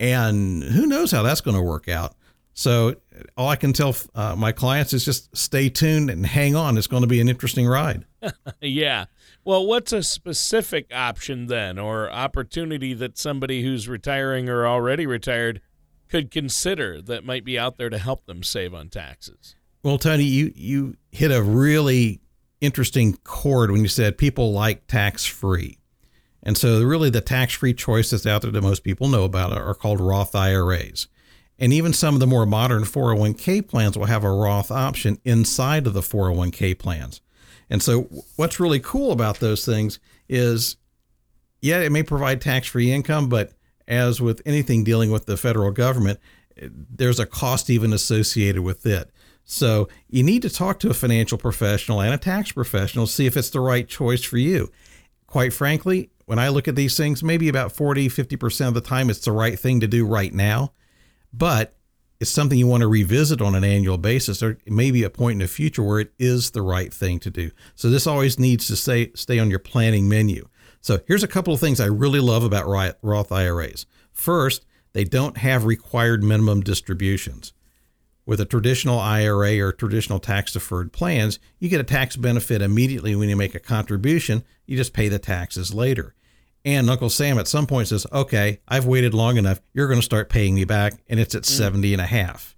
And 0.00 0.62
who 0.62 0.86
knows 0.86 1.10
how 1.10 1.22
that's 1.22 1.40
going 1.40 1.56
to 1.56 1.62
work 1.62 1.88
out. 1.88 2.14
So 2.54 2.96
all 3.36 3.48
I 3.48 3.56
can 3.56 3.72
tell 3.72 3.94
uh, 4.14 4.34
my 4.36 4.50
clients 4.50 4.92
is 4.92 5.04
just 5.04 5.36
stay 5.36 5.68
tuned 5.68 6.10
and 6.10 6.26
hang 6.26 6.56
on. 6.56 6.76
It's 6.76 6.86
going 6.88 7.02
to 7.02 7.08
be 7.08 7.20
an 7.20 7.28
interesting 7.28 7.68
ride. 7.68 8.04
yeah. 8.60 9.04
Well, 9.48 9.64
what's 9.64 9.94
a 9.94 10.02
specific 10.02 10.92
option 10.94 11.46
then, 11.46 11.78
or 11.78 12.12
opportunity 12.12 12.92
that 12.92 13.16
somebody 13.16 13.62
who's 13.62 13.88
retiring 13.88 14.46
or 14.50 14.66
already 14.66 15.06
retired 15.06 15.62
could 16.10 16.30
consider 16.30 17.00
that 17.00 17.24
might 17.24 17.46
be 17.46 17.58
out 17.58 17.78
there 17.78 17.88
to 17.88 17.96
help 17.96 18.26
them 18.26 18.42
save 18.42 18.74
on 18.74 18.90
taxes? 18.90 19.56
Well, 19.82 19.96
Tony, 19.96 20.24
you 20.24 20.52
you 20.54 20.96
hit 21.12 21.30
a 21.30 21.42
really 21.42 22.20
interesting 22.60 23.16
chord 23.24 23.70
when 23.70 23.80
you 23.80 23.88
said 23.88 24.18
people 24.18 24.52
like 24.52 24.86
tax 24.86 25.24
free. 25.24 25.78
And 26.42 26.58
so, 26.58 26.82
really, 26.82 27.08
the 27.08 27.22
tax 27.22 27.54
free 27.54 27.72
choices 27.72 28.26
out 28.26 28.42
there 28.42 28.50
that 28.50 28.60
most 28.60 28.84
people 28.84 29.08
know 29.08 29.24
about 29.24 29.56
are 29.56 29.72
called 29.72 29.98
Roth 29.98 30.34
IRAs. 30.34 31.08
And 31.58 31.72
even 31.72 31.94
some 31.94 32.12
of 32.12 32.20
the 32.20 32.26
more 32.26 32.44
modern 32.44 32.82
401k 32.82 33.66
plans 33.66 33.96
will 33.96 34.04
have 34.04 34.24
a 34.24 34.30
Roth 34.30 34.70
option 34.70 35.18
inside 35.24 35.86
of 35.86 35.94
the 35.94 36.02
401k 36.02 36.78
plans. 36.78 37.22
And 37.70 37.82
so, 37.82 38.02
what's 38.36 38.60
really 38.60 38.80
cool 38.80 39.12
about 39.12 39.40
those 39.40 39.64
things 39.64 39.98
is, 40.28 40.76
yeah, 41.60 41.80
it 41.80 41.92
may 41.92 42.02
provide 42.02 42.40
tax 42.40 42.68
free 42.68 42.92
income, 42.92 43.28
but 43.28 43.52
as 43.86 44.20
with 44.20 44.42
anything 44.46 44.84
dealing 44.84 45.10
with 45.10 45.26
the 45.26 45.36
federal 45.36 45.70
government, 45.70 46.18
there's 46.60 47.18
a 47.20 47.26
cost 47.26 47.70
even 47.70 47.92
associated 47.92 48.62
with 48.62 48.86
it. 48.86 49.10
So, 49.44 49.88
you 50.08 50.22
need 50.22 50.42
to 50.42 50.50
talk 50.50 50.78
to 50.80 50.90
a 50.90 50.94
financial 50.94 51.38
professional 51.38 52.00
and 52.00 52.14
a 52.14 52.18
tax 52.18 52.52
professional 52.52 53.06
see 53.06 53.26
if 53.26 53.36
it's 53.36 53.50
the 53.50 53.60
right 53.60 53.88
choice 53.88 54.22
for 54.22 54.38
you. 54.38 54.70
Quite 55.26 55.52
frankly, 55.52 56.10
when 56.24 56.38
I 56.38 56.48
look 56.48 56.68
at 56.68 56.76
these 56.76 56.96
things, 56.96 57.22
maybe 57.22 57.48
about 57.48 57.72
40, 57.72 58.08
50% 58.08 58.68
of 58.68 58.74
the 58.74 58.80
time, 58.80 59.08
it's 59.08 59.24
the 59.24 59.32
right 59.32 59.58
thing 59.58 59.80
to 59.80 59.86
do 59.86 60.06
right 60.06 60.32
now. 60.32 60.72
But 61.32 61.77
it's 62.20 62.30
something 62.30 62.58
you 62.58 62.66
want 62.66 62.80
to 62.80 62.88
revisit 62.88 63.40
on 63.40 63.54
an 63.54 63.64
annual 63.64 63.98
basis, 63.98 64.42
or 64.42 64.58
maybe 64.66 65.02
a 65.04 65.10
point 65.10 65.34
in 65.34 65.38
the 65.38 65.48
future 65.48 65.82
where 65.82 66.00
it 66.00 66.12
is 66.18 66.50
the 66.50 66.62
right 66.62 66.92
thing 66.92 67.20
to 67.20 67.30
do. 67.30 67.50
So 67.74 67.90
this 67.90 68.06
always 68.06 68.38
needs 68.38 68.66
to 68.66 68.76
stay 68.76 69.12
stay 69.14 69.38
on 69.38 69.50
your 69.50 69.60
planning 69.60 70.08
menu. 70.08 70.48
So 70.80 71.00
here's 71.06 71.22
a 71.22 71.28
couple 71.28 71.54
of 71.54 71.60
things 71.60 71.80
I 71.80 71.86
really 71.86 72.20
love 72.20 72.44
about 72.44 72.96
Roth 73.02 73.32
IRAs. 73.32 73.86
First, 74.12 74.64
they 74.92 75.04
don't 75.04 75.36
have 75.38 75.64
required 75.64 76.24
minimum 76.24 76.62
distributions. 76.62 77.52
With 78.26 78.40
a 78.40 78.44
traditional 78.44 78.98
IRA 78.98 79.58
or 79.60 79.72
traditional 79.72 80.18
tax 80.18 80.52
deferred 80.52 80.92
plans, 80.92 81.38
you 81.58 81.68
get 81.68 81.80
a 81.80 81.84
tax 81.84 82.16
benefit 82.16 82.60
immediately 82.60 83.14
when 83.16 83.28
you 83.28 83.36
make 83.36 83.54
a 83.54 83.60
contribution. 83.60 84.44
You 84.66 84.76
just 84.76 84.92
pay 84.92 85.08
the 85.08 85.18
taxes 85.18 85.72
later. 85.72 86.14
And 86.68 86.90
Uncle 86.90 87.08
Sam 87.08 87.38
at 87.38 87.48
some 87.48 87.66
point 87.66 87.88
says, 87.88 88.06
okay, 88.12 88.60
I've 88.68 88.84
waited 88.84 89.14
long 89.14 89.38
enough. 89.38 89.58
You're 89.72 89.88
going 89.88 90.00
to 90.00 90.04
start 90.04 90.28
paying 90.28 90.54
me 90.54 90.66
back. 90.66 90.92
And 91.08 91.18
it's 91.18 91.34
at 91.34 91.44
mm. 91.44 91.46
70 91.46 91.94
and 91.94 92.02
a 92.02 92.06
half. 92.06 92.54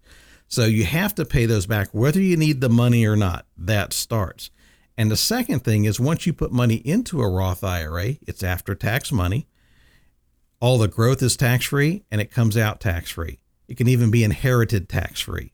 So 0.48 0.64
you 0.64 0.84
have 0.84 1.14
to 1.14 1.24
pay 1.24 1.46
those 1.46 1.66
back 1.66 1.90
whether 1.92 2.20
you 2.20 2.36
need 2.36 2.60
the 2.60 2.68
money 2.68 3.06
or 3.06 3.14
not. 3.14 3.46
That 3.56 3.92
starts. 3.92 4.50
And 4.98 5.12
the 5.12 5.16
second 5.16 5.60
thing 5.60 5.84
is 5.84 6.00
once 6.00 6.26
you 6.26 6.32
put 6.32 6.50
money 6.50 6.74
into 6.74 7.22
a 7.22 7.30
Roth 7.30 7.62
IRA, 7.62 8.16
it's 8.26 8.42
after 8.42 8.74
tax 8.74 9.12
money. 9.12 9.46
All 10.58 10.76
the 10.76 10.88
growth 10.88 11.22
is 11.22 11.36
tax 11.36 11.66
free 11.66 12.02
and 12.10 12.20
it 12.20 12.32
comes 12.32 12.56
out 12.56 12.80
tax 12.80 13.12
free. 13.12 13.38
It 13.68 13.76
can 13.76 13.86
even 13.86 14.10
be 14.10 14.24
inherited 14.24 14.88
tax 14.88 15.20
free. 15.20 15.52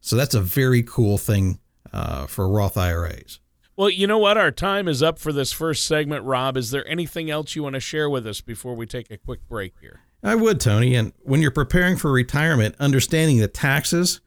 So 0.00 0.14
that's 0.14 0.36
a 0.36 0.40
very 0.40 0.84
cool 0.84 1.18
thing 1.18 1.58
uh, 1.92 2.28
for 2.28 2.48
Roth 2.48 2.76
IRAs. 2.76 3.40
Well, 3.80 3.88
you 3.88 4.06
know 4.06 4.18
what? 4.18 4.36
Our 4.36 4.50
time 4.50 4.88
is 4.88 5.02
up 5.02 5.18
for 5.18 5.32
this 5.32 5.52
first 5.52 5.86
segment, 5.86 6.26
Rob. 6.26 6.58
Is 6.58 6.70
there 6.70 6.86
anything 6.86 7.30
else 7.30 7.56
you 7.56 7.62
want 7.62 7.76
to 7.76 7.80
share 7.80 8.10
with 8.10 8.26
us 8.26 8.42
before 8.42 8.74
we 8.76 8.84
take 8.84 9.10
a 9.10 9.16
quick 9.16 9.48
break 9.48 9.72
here? 9.80 10.00
I 10.22 10.34
would, 10.34 10.60
Tony. 10.60 10.94
And 10.94 11.14
when 11.20 11.40
you're 11.40 11.50
preparing 11.50 11.96
for 11.96 12.12
retirement, 12.12 12.74
understanding 12.78 13.38
the 13.38 13.48
taxes 13.48 14.20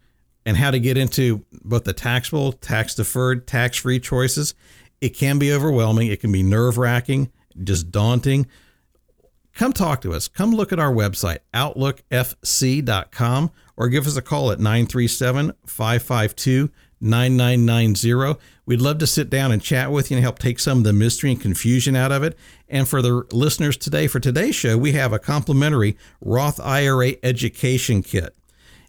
and 0.44 0.58
how 0.58 0.72
to 0.72 0.80
get 0.80 0.98
into 0.98 1.46
both 1.52 1.84
the 1.84 1.94
taxable, 1.94 2.54
tax 2.54 2.96
deferred, 2.96 3.46
tax 3.46 3.78
free 3.78 4.00
choices, 4.00 4.56
it 5.02 5.10
can 5.10 5.38
be 5.38 5.54
overwhelming. 5.54 6.08
It 6.08 6.20
can 6.20 6.32
be 6.32 6.42
nerve 6.42 6.80
wracking, 6.80 7.32
just 7.64 7.92
daunting. 7.92 8.48
Come 9.54 9.72
talk 9.72 10.02
to 10.02 10.14
us. 10.14 10.28
Come 10.28 10.50
look 10.56 10.74
at 10.74 10.80
our 10.80 10.92
website, 10.92 11.42
outlookfc.com, 11.54 13.52
or 13.78 13.88
give 13.88 14.08
us 14.08 14.18
a 14.18 14.22
call 14.24 14.52
at 14.52 14.58
937 14.58 15.54
552 15.68 16.72
9990. 17.04 18.40
We'd 18.66 18.82
love 18.82 18.98
to 19.00 19.08
sit 19.08 19.30
down 19.30 19.52
and 19.52 19.62
chat 19.62 19.92
with 19.92 20.10
you 20.10 20.18
and 20.18 20.24
help 20.24 20.40
take 20.40 20.60
some 20.60 20.80
of 20.80 20.84
the 20.84 20.94
mystery 20.94 21.32
and 21.32 21.42
confusion 21.42 21.96
out 21.96 22.12
of 22.12 22.24
it. 22.24 22.38
And 22.70 22.88
for 22.88 23.02
the 23.02 23.28
listeners 23.32 23.78
today, 23.78 24.08
for 24.08 24.20
today's 24.20 24.56
show, 24.56 24.78
we 24.78 24.94
have 24.94 25.14
a 25.14 25.20
complimentary 25.20 25.98
Roth 26.22 26.60
IRA 26.60 27.16
education 27.22 28.02
kit. 28.02 28.36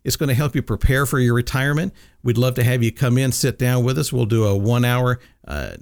It's 0.05 0.17
going 0.17 0.29
to 0.29 0.35
help 0.35 0.55
you 0.55 0.63
prepare 0.63 1.07
for 1.07 1.19
your 1.19 1.35
retirement. 1.35 1.93
We'd 2.23 2.39
love 2.39 2.55
to 2.55 2.65
have 2.65 2.83
you 2.83 2.93
come 2.93 3.19
in, 3.19 3.33
sit 3.33 3.59
down 3.59 3.85
with 3.85 3.99
us. 3.99 4.13
We'll 4.13 4.27
do 4.27 4.45
a 4.45 4.57
one 4.57 4.85
hour 4.85 5.19
uh, 5.47 5.75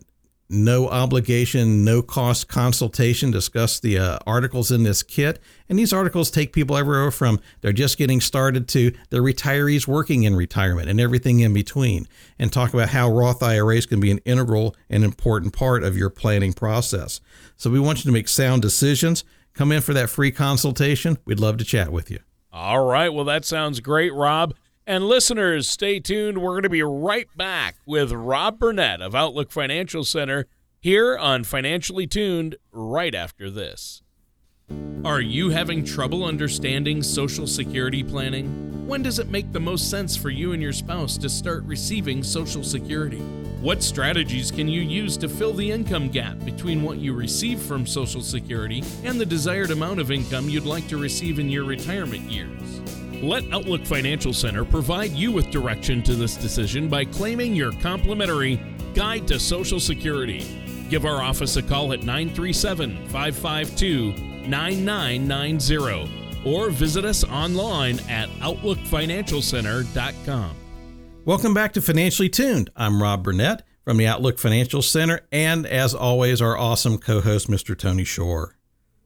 no 0.52 0.88
obligation, 0.88 1.84
no 1.84 2.02
cost 2.02 2.46
consultation, 2.46 3.30
discuss 3.30 3.80
the 3.80 3.98
uh, 3.98 4.18
articles 4.26 4.70
in 4.70 4.82
this 4.82 5.02
kit. 5.02 5.40
And 5.68 5.78
these 5.78 5.92
articles 5.92 6.30
take 6.30 6.52
people 6.52 6.76
everywhere 6.76 7.10
from 7.10 7.40
they're 7.62 7.72
just 7.72 7.96
getting 7.96 8.20
started 8.20 8.68
to 8.68 8.92
they're 9.10 9.22
retirees 9.22 9.88
working 9.88 10.24
in 10.24 10.36
retirement 10.36 10.88
and 10.88 11.00
everything 11.00 11.40
in 11.40 11.54
between, 11.54 12.06
and 12.38 12.52
talk 12.52 12.74
about 12.74 12.90
how 12.90 13.10
Roth 13.10 13.42
IRAs 13.42 13.86
can 13.86 14.00
be 14.00 14.10
an 14.10 14.18
integral 14.18 14.76
and 14.90 15.04
important 15.04 15.54
part 15.54 15.82
of 15.82 15.96
your 15.96 16.10
planning 16.10 16.52
process. 16.52 17.20
So 17.56 17.70
we 17.70 17.80
want 17.80 17.98
you 17.98 18.10
to 18.10 18.12
make 18.12 18.28
sound 18.28 18.62
decisions. 18.62 19.24
Come 19.54 19.72
in 19.72 19.80
for 19.80 19.94
that 19.94 20.10
free 20.10 20.30
consultation. 20.30 21.18
We'd 21.24 21.40
love 21.40 21.56
to 21.58 21.64
chat 21.64 21.90
with 21.90 22.10
you. 22.10 22.18
All 22.52 22.84
right. 22.84 23.08
Well, 23.08 23.24
that 23.24 23.44
sounds 23.44 23.80
great, 23.80 24.12
Rob. 24.12 24.54
And 24.86 25.04
listeners, 25.04 25.68
stay 25.68 26.00
tuned. 26.00 26.38
We're 26.38 26.50
going 26.50 26.64
to 26.64 26.68
be 26.68 26.82
right 26.82 27.28
back 27.36 27.76
with 27.86 28.10
Rob 28.10 28.58
Burnett 28.58 29.00
of 29.00 29.14
Outlook 29.14 29.52
Financial 29.52 30.02
Center 30.02 30.46
here 30.80 31.16
on 31.16 31.44
Financially 31.44 32.08
Tuned 32.08 32.56
right 32.72 33.14
after 33.14 33.48
this. 33.48 34.02
Are 35.04 35.20
you 35.20 35.50
having 35.50 35.84
trouble 35.84 36.24
understanding 36.24 37.02
Social 37.02 37.46
Security 37.46 38.02
planning? 38.02 38.86
When 38.88 39.02
does 39.02 39.20
it 39.20 39.28
make 39.28 39.52
the 39.52 39.60
most 39.60 39.88
sense 39.88 40.16
for 40.16 40.30
you 40.30 40.52
and 40.52 40.60
your 40.60 40.72
spouse 40.72 41.16
to 41.18 41.28
start 41.28 41.62
receiving 41.62 42.24
Social 42.24 42.64
Security? 42.64 43.20
What 43.60 43.84
strategies 43.84 44.50
can 44.50 44.66
you 44.66 44.80
use 44.80 45.16
to 45.18 45.28
fill 45.28 45.52
the 45.52 45.70
income 45.70 46.08
gap 46.08 46.44
between 46.44 46.82
what 46.82 46.98
you 46.98 47.14
receive 47.14 47.60
from 47.60 47.86
Social 47.86 48.20
Security 48.20 48.82
and 49.04 49.20
the 49.20 49.26
desired 49.26 49.70
amount 49.70 50.00
of 50.00 50.10
income 50.10 50.48
you'd 50.48 50.66
like 50.66 50.88
to 50.88 50.96
receive 50.96 51.38
in 51.38 51.48
your 51.48 51.64
retirement 51.64 52.28
years? 52.28 52.61
Let 53.22 53.50
Outlook 53.52 53.86
Financial 53.86 54.32
Center 54.32 54.64
provide 54.64 55.12
you 55.12 55.30
with 55.30 55.52
direction 55.52 56.02
to 56.02 56.16
this 56.16 56.34
decision 56.34 56.88
by 56.88 57.04
claiming 57.04 57.54
your 57.54 57.70
complimentary 57.74 58.60
Guide 58.94 59.28
to 59.28 59.38
Social 59.38 59.78
Security. 59.78 60.44
Give 60.90 61.06
our 61.06 61.22
office 61.22 61.56
a 61.56 61.62
call 61.62 61.92
at 61.92 62.00
937 62.00 63.06
552 63.10 64.12
9990 64.48 66.44
or 66.44 66.70
visit 66.70 67.04
us 67.04 67.22
online 67.22 68.00
at 68.08 68.28
OutlookFinancialCenter.com. 68.40 70.56
Welcome 71.24 71.54
back 71.54 71.72
to 71.74 71.80
Financially 71.80 72.28
Tuned. 72.28 72.70
I'm 72.74 73.00
Rob 73.00 73.22
Burnett 73.22 73.62
from 73.84 73.98
the 73.98 74.08
Outlook 74.08 74.40
Financial 74.40 74.82
Center, 74.82 75.20
and 75.30 75.64
as 75.64 75.94
always, 75.94 76.42
our 76.42 76.58
awesome 76.58 76.98
co 76.98 77.20
host, 77.20 77.48
Mr. 77.48 77.78
Tony 77.78 78.02
Shore. 78.02 78.56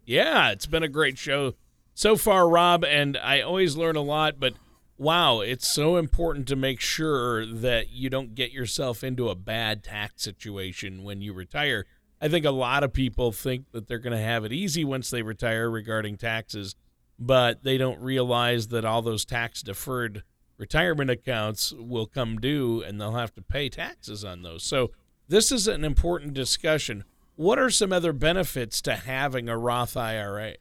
Yeah, 0.07 0.53
it's 0.53 0.65
been 0.65 0.83
a 0.83 0.89
great 0.89 1.19
show 1.19 1.53
so 1.97 2.15
far, 2.15 2.47
Rob, 2.47 2.85
and 2.85 3.17
I 3.17 3.41
always 3.41 3.75
learn 3.75 3.97
a 3.97 4.03
lot, 4.03 4.39
but 4.39 4.53
wow, 4.99 5.41
it's 5.41 5.67
so 5.67 5.97
important 5.97 6.47
to 6.49 6.55
make 6.55 6.79
sure 6.79 7.47
that 7.47 7.89
you 7.89 8.11
don't 8.11 8.35
get 8.35 8.53
yourself 8.53 9.03
into 9.03 9.31
a 9.31 9.35
bad 9.35 9.83
tax 9.83 10.23
situation 10.23 11.05
when 11.05 11.23
you 11.23 11.33
retire. 11.33 11.87
I 12.21 12.29
think 12.29 12.45
a 12.45 12.51
lot 12.51 12.85
of 12.85 12.93
people 12.93 13.33
think 13.33 13.73
that 13.73 13.89
they're 13.89 13.99
going 13.99 14.13
to 14.13 14.23
have 14.23 14.45
it 14.45 14.53
easy 14.53 14.85
once 14.85 15.09
they 15.09 15.23
retire 15.23 15.71
regarding 15.71 16.19
taxes, 16.19 16.77
but 17.19 17.65
they 17.65 17.79
don't 17.79 18.01
realize 18.03 18.69
that 18.69 18.85
all 18.85 19.01
those 19.01 19.25
tax 19.25 19.63
deferred 19.63 20.23
retirement 20.59 21.09
accounts 21.09 21.73
will 21.73 22.07
come 22.07 22.37
due 22.37 22.83
and 22.83 23.01
they'll 23.01 23.13
have 23.13 23.35
to 23.37 23.43
pay 23.43 23.71
taxes 23.71 24.23
on 24.23 24.43
those. 24.43 24.63
So, 24.63 24.91
this 25.29 25.51
is 25.51 25.67
an 25.67 25.83
important 25.83 26.35
discussion. 26.35 27.05
What 27.37 27.59
are 27.59 27.71
some 27.71 27.91
other 27.91 28.13
benefits 28.13 28.83
to 28.83 28.97
having 28.97 29.49
a 29.49 29.57
Roth 29.57 29.97
IRA? 29.97 30.57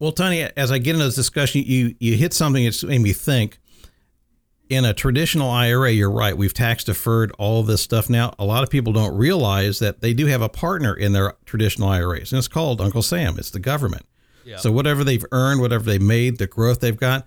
Well, 0.00 0.12
Tony, 0.12 0.42
as 0.56 0.72
I 0.72 0.78
get 0.78 0.94
into 0.94 1.04
this 1.04 1.14
discussion, 1.14 1.62
you 1.64 1.94
you 2.00 2.16
hit 2.16 2.32
something 2.32 2.64
that's 2.64 2.82
made 2.82 3.00
me 3.00 3.12
think. 3.12 3.58
In 4.70 4.84
a 4.84 4.94
traditional 4.94 5.50
IRA, 5.50 5.90
you're 5.90 6.10
right. 6.10 6.36
We've 6.36 6.54
tax 6.54 6.84
deferred 6.84 7.32
all 7.38 7.64
this 7.64 7.82
stuff 7.82 8.08
now. 8.08 8.32
A 8.38 8.44
lot 8.44 8.62
of 8.62 8.70
people 8.70 8.92
don't 8.92 9.16
realize 9.16 9.80
that 9.80 10.00
they 10.00 10.14
do 10.14 10.26
have 10.26 10.42
a 10.42 10.48
partner 10.48 10.94
in 10.94 11.12
their 11.12 11.34
traditional 11.44 11.88
IRAs, 11.88 12.32
and 12.32 12.38
it's 12.38 12.46
called 12.46 12.80
Uncle 12.80 13.02
Sam. 13.02 13.36
It's 13.36 13.50
the 13.50 13.58
government. 13.58 14.06
Yeah. 14.44 14.58
So 14.58 14.70
whatever 14.70 15.02
they've 15.02 15.24
earned, 15.32 15.60
whatever 15.60 15.84
they 15.84 15.98
made, 15.98 16.38
the 16.38 16.46
growth 16.46 16.78
they've 16.78 16.96
got, 16.96 17.26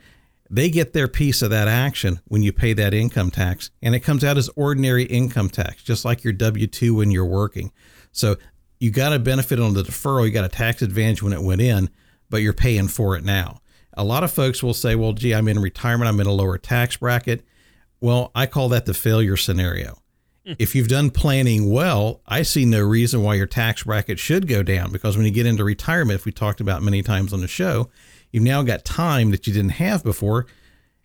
they 0.50 0.70
get 0.70 0.94
their 0.94 1.10
piece 1.10 1.42
of 1.42 1.50
that 1.50 1.68
action 1.68 2.22
when 2.30 2.44
you 2.44 2.54
pay 2.54 2.72
that 2.74 2.94
income 2.94 3.30
tax, 3.30 3.72
and 3.82 3.94
it 3.94 4.00
comes 4.00 4.24
out 4.24 4.38
as 4.38 4.50
ordinary 4.56 5.04
income 5.04 5.50
tax, 5.50 5.84
just 5.84 6.06
like 6.06 6.24
your 6.24 6.34
W 6.34 6.66
two 6.66 6.96
when 6.96 7.12
you're 7.12 7.26
working. 7.26 7.74
So 8.14 8.38
you 8.80 8.90
got 8.90 9.12
a 9.12 9.20
benefit 9.20 9.60
on 9.60 9.74
the 9.74 9.84
deferral. 9.84 10.26
You 10.26 10.32
got 10.32 10.46
a 10.46 10.50
tax 10.50 10.82
advantage 10.82 11.22
when 11.22 11.34
it 11.34 11.44
went 11.44 11.60
in 11.60 11.90
but 12.34 12.42
you're 12.42 12.52
paying 12.52 12.88
for 12.88 13.16
it 13.16 13.24
now. 13.24 13.62
A 13.96 14.04
lot 14.04 14.24
of 14.24 14.32
folks 14.32 14.64
will 14.64 14.74
say, 14.74 14.96
well, 14.96 15.14
gee, 15.14 15.36
I'm 15.36 15.48
in 15.48 15.60
retirement, 15.60 16.10
I'm 16.10 16.20
in 16.20 16.26
a 16.26 16.32
lower 16.32 16.58
tax 16.58 16.98
bracket. 16.98 17.46
Well, 18.02 18.32
I 18.34 18.48
call 18.48 18.70
that 18.70 18.88
the 18.88 18.96
failure 18.96 19.38
scenario. 19.38 20.00
Hmm. 20.44 20.54
If 20.58 20.74
you've 20.74 20.88
done 20.88 21.12
planning 21.12 21.72
well, 21.72 22.22
I 22.26 22.42
see 22.42 22.66
no 22.66 22.82
reason 22.82 23.22
why 23.22 23.36
your 23.36 23.46
tax 23.46 23.84
bracket 23.84 24.18
should 24.18 24.48
go 24.48 24.64
down 24.64 24.92
because 24.92 25.16
when 25.16 25.28
you 25.28 25.32
get 25.32 25.46
into 25.46 25.64
retirement, 25.64 26.20
if 26.20 26.26
we 26.26 26.32
talked 26.32 26.60
about 26.60 26.82
many 26.82 27.04
times 27.04 27.34
on 27.34 27.42
the 27.42 27.48
show, 27.48 27.92
you've 28.32 28.44
now 28.44 28.64
got 28.64 28.84
time 28.84 29.30
that 29.30 29.46
you 29.46 29.54
didn't 29.54 29.74
have 29.74 30.04
before. 30.04 30.48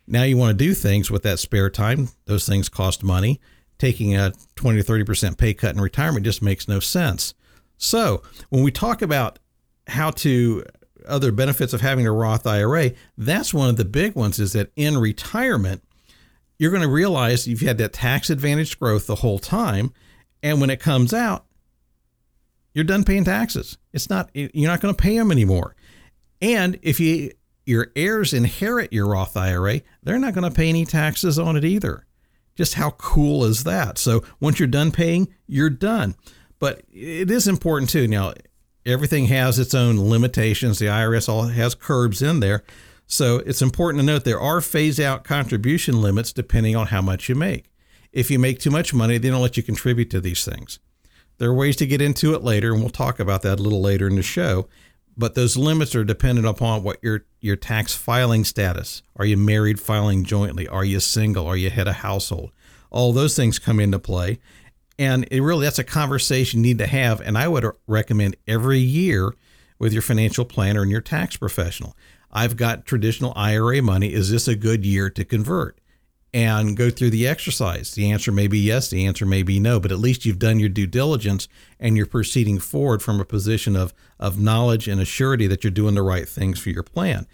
Now 0.07 0.23
you 0.23 0.35
want 0.35 0.57
to 0.57 0.65
do 0.65 0.73
things 0.73 1.11
with 1.11 1.21
that 1.21 1.37
spare 1.37 1.69
time. 1.69 2.09
Those 2.25 2.47
things 2.47 2.69
cost 2.69 3.03
money. 3.03 3.39
Taking 3.77 4.15
a 4.15 4.33
20 4.55 4.81
to 4.81 4.91
30% 4.91 5.37
pay 5.37 5.53
cut 5.53 5.75
in 5.75 5.79
retirement 5.79 6.25
just 6.25 6.41
makes 6.41 6.67
no 6.67 6.79
sense. 6.79 7.35
So, 7.77 8.23
when 8.49 8.63
we 8.63 8.71
talk 8.71 9.03
about 9.03 9.37
how 9.87 10.11
to 10.11 10.63
other 11.09 11.31
benefits 11.31 11.73
of 11.73 11.81
having 11.81 12.07
a 12.07 12.11
Roth 12.11 12.47
IRA, 12.47 12.91
that's 13.17 13.53
one 13.53 13.69
of 13.69 13.77
the 13.77 13.85
big 13.85 14.15
ones 14.15 14.39
is 14.39 14.53
that 14.53 14.71
in 14.75 14.97
retirement, 14.97 15.83
you're 16.57 16.71
going 16.71 16.83
to 16.83 16.89
realize 16.89 17.47
you've 17.47 17.61
had 17.61 17.77
that 17.77 17.93
tax 17.93 18.29
advantage 18.29 18.79
growth 18.79 19.07
the 19.07 19.15
whole 19.15 19.39
time. 19.39 19.93
And 20.43 20.61
when 20.61 20.69
it 20.69 20.79
comes 20.79 21.13
out, 21.13 21.45
you're 22.73 22.83
done 22.83 23.03
paying 23.03 23.23
taxes. 23.23 23.77
It's 23.93 24.09
not, 24.09 24.29
you're 24.33 24.69
not 24.69 24.81
going 24.81 24.93
to 24.93 25.01
pay 25.01 25.17
them 25.17 25.31
anymore. 25.31 25.75
And 26.41 26.79
if 26.81 26.99
you, 26.99 27.31
your 27.65 27.91
heirs 27.95 28.33
inherit 28.33 28.93
your 28.93 29.07
Roth 29.07 29.35
IRA, 29.35 29.81
they're 30.03 30.19
not 30.19 30.33
going 30.33 30.49
to 30.49 30.55
pay 30.55 30.69
any 30.69 30.85
taxes 30.85 31.37
on 31.39 31.55
it 31.55 31.65
either. 31.65 32.05
Just 32.55 32.73
how 32.73 32.91
cool 32.91 33.45
is 33.45 33.63
that? 33.63 33.97
So 33.97 34.23
once 34.39 34.59
you're 34.59 34.67
done 34.67 34.91
paying, 34.91 35.29
you're 35.47 35.69
done. 35.69 36.15
But 36.59 36.83
it 36.91 37.31
is 37.31 37.47
important 37.47 37.89
too. 37.89 38.07
Now, 38.07 38.33
everything 38.85 39.25
has 39.25 39.59
its 39.59 39.73
own 39.73 40.09
limitations. 40.09 40.79
The 40.79 40.87
IRS 40.87 41.29
all 41.29 41.43
has 41.43 41.75
curbs 41.75 42.21
in 42.21 42.39
there. 42.39 42.63
So 43.07 43.37
it's 43.37 43.61
important 43.61 44.01
to 44.01 44.05
note 44.05 44.23
there 44.23 44.39
are 44.39 44.61
phase 44.61 44.99
out 44.99 45.23
contribution 45.23 46.01
limits 46.01 46.31
depending 46.31 46.75
on 46.75 46.87
how 46.87 47.01
much 47.01 47.27
you 47.27 47.35
make. 47.35 47.71
If 48.11 48.29
you 48.29 48.39
make 48.39 48.59
too 48.59 48.71
much 48.71 48.93
money, 48.93 49.17
they 49.17 49.29
don't 49.29 49.41
let 49.41 49.57
you 49.57 49.63
contribute 49.63 50.09
to 50.11 50.21
these 50.21 50.45
things. 50.45 50.79
There 51.37 51.49
are 51.49 51.55
ways 51.55 51.75
to 51.77 51.87
get 51.87 52.01
into 52.01 52.33
it 52.33 52.43
later, 52.43 52.73
and 52.73 52.81
we'll 52.81 52.89
talk 52.89 53.19
about 53.19 53.43
that 53.43 53.59
a 53.59 53.63
little 53.63 53.81
later 53.81 54.07
in 54.07 54.15
the 54.15 54.21
show. 54.21 54.67
But 55.17 55.35
those 55.35 55.57
limits 55.57 55.95
are 55.95 56.03
dependent 56.03 56.47
upon 56.47 56.83
what 56.83 56.97
your 57.01 57.25
your 57.41 57.55
tax 57.55 57.93
filing 57.95 58.43
status. 58.43 59.03
Are 59.15 59.25
you 59.25 59.37
married 59.37 59.79
filing 59.79 60.23
jointly? 60.23 60.67
Are 60.67 60.85
you 60.85 60.99
single? 60.99 61.47
Are 61.47 61.57
you 61.57 61.69
head 61.69 61.87
of 61.87 61.95
household? 61.95 62.51
All 62.91 63.13
those 63.13 63.35
things 63.35 63.59
come 63.59 63.79
into 63.79 63.99
play. 63.99 64.39
And 64.99 65.25
it 65.31 65.41
really, 65.41 65.65
that's 65.65 65.79
a 65.79 65.83
conversation 65.83 66.59
you 66.59 66.71
need 66.71 66.77
to 66.79 66.87
have. 66.87 67.21
And 67.21 67.37
I 67.37 67.47
would 67.47 67.65
recommend 67.87 68.35
every 68.45 68.79
year 68.79 69.33
with 69.79 69.93
your 69.93 70.01
financial 70.01 70.43
planner 70.43 70.81
and 70.81 70.91
your 70.91 70.99
tax 70.99 71.37
professional. 71.37 71.95
I've 72.31 72.57
got 72.57 72.85
traditional 72.85 73.31
IRA 73.35 73.81
money. 73.81 74.13
Is 74.13 74.29
this 74.29 74.47
a 74.47 74.55
good 74.55 74.85
year 74.85 75.09
to 75.09 75.23
convert? 75.23 75.79
and 76.31 76.77
go 76.77 76.91
through 76.91 77.09
the 77.09 77.27
exercise. 77.27 77.91
The 77.93 78.11
answer 78.11 78.31
may 78.31 78.47
be 78.47 78.59
yes, 78.59 78.89
the 78.89 79.05
answer 79.05 79.25
may 79.25 79.41
be 79.41 79.59
no, 79.59 79.79
but 79.79 79.91
at 79.91 79.97
least 79.97 80.25
you've 80.25 80.37
done 80.37 80.59
your 80.59 80.69
due 80.69 80.85
diligence 80.85 81.47
and 81.79 81.97
you're 81.97 82.05
proceeding 82.05 82.59
forward 82.59 83.01
from 83.01 83.19
a 83.19 83.25
position 83.25 83.75
of, 83.75 83.95
of 84.19 84.39
knowledge 84.39 84.87
and 84.87 85.01
assurity 85.01 85.49
that 85.49 85.63
you're 85.63 85.71
doing 85.71 85.95
the 85.95 86.03
right 86.03 86.29
things 86.29 86.59
for 86.59 86.69
your 86.69 86.83
plan. 86.83 87.25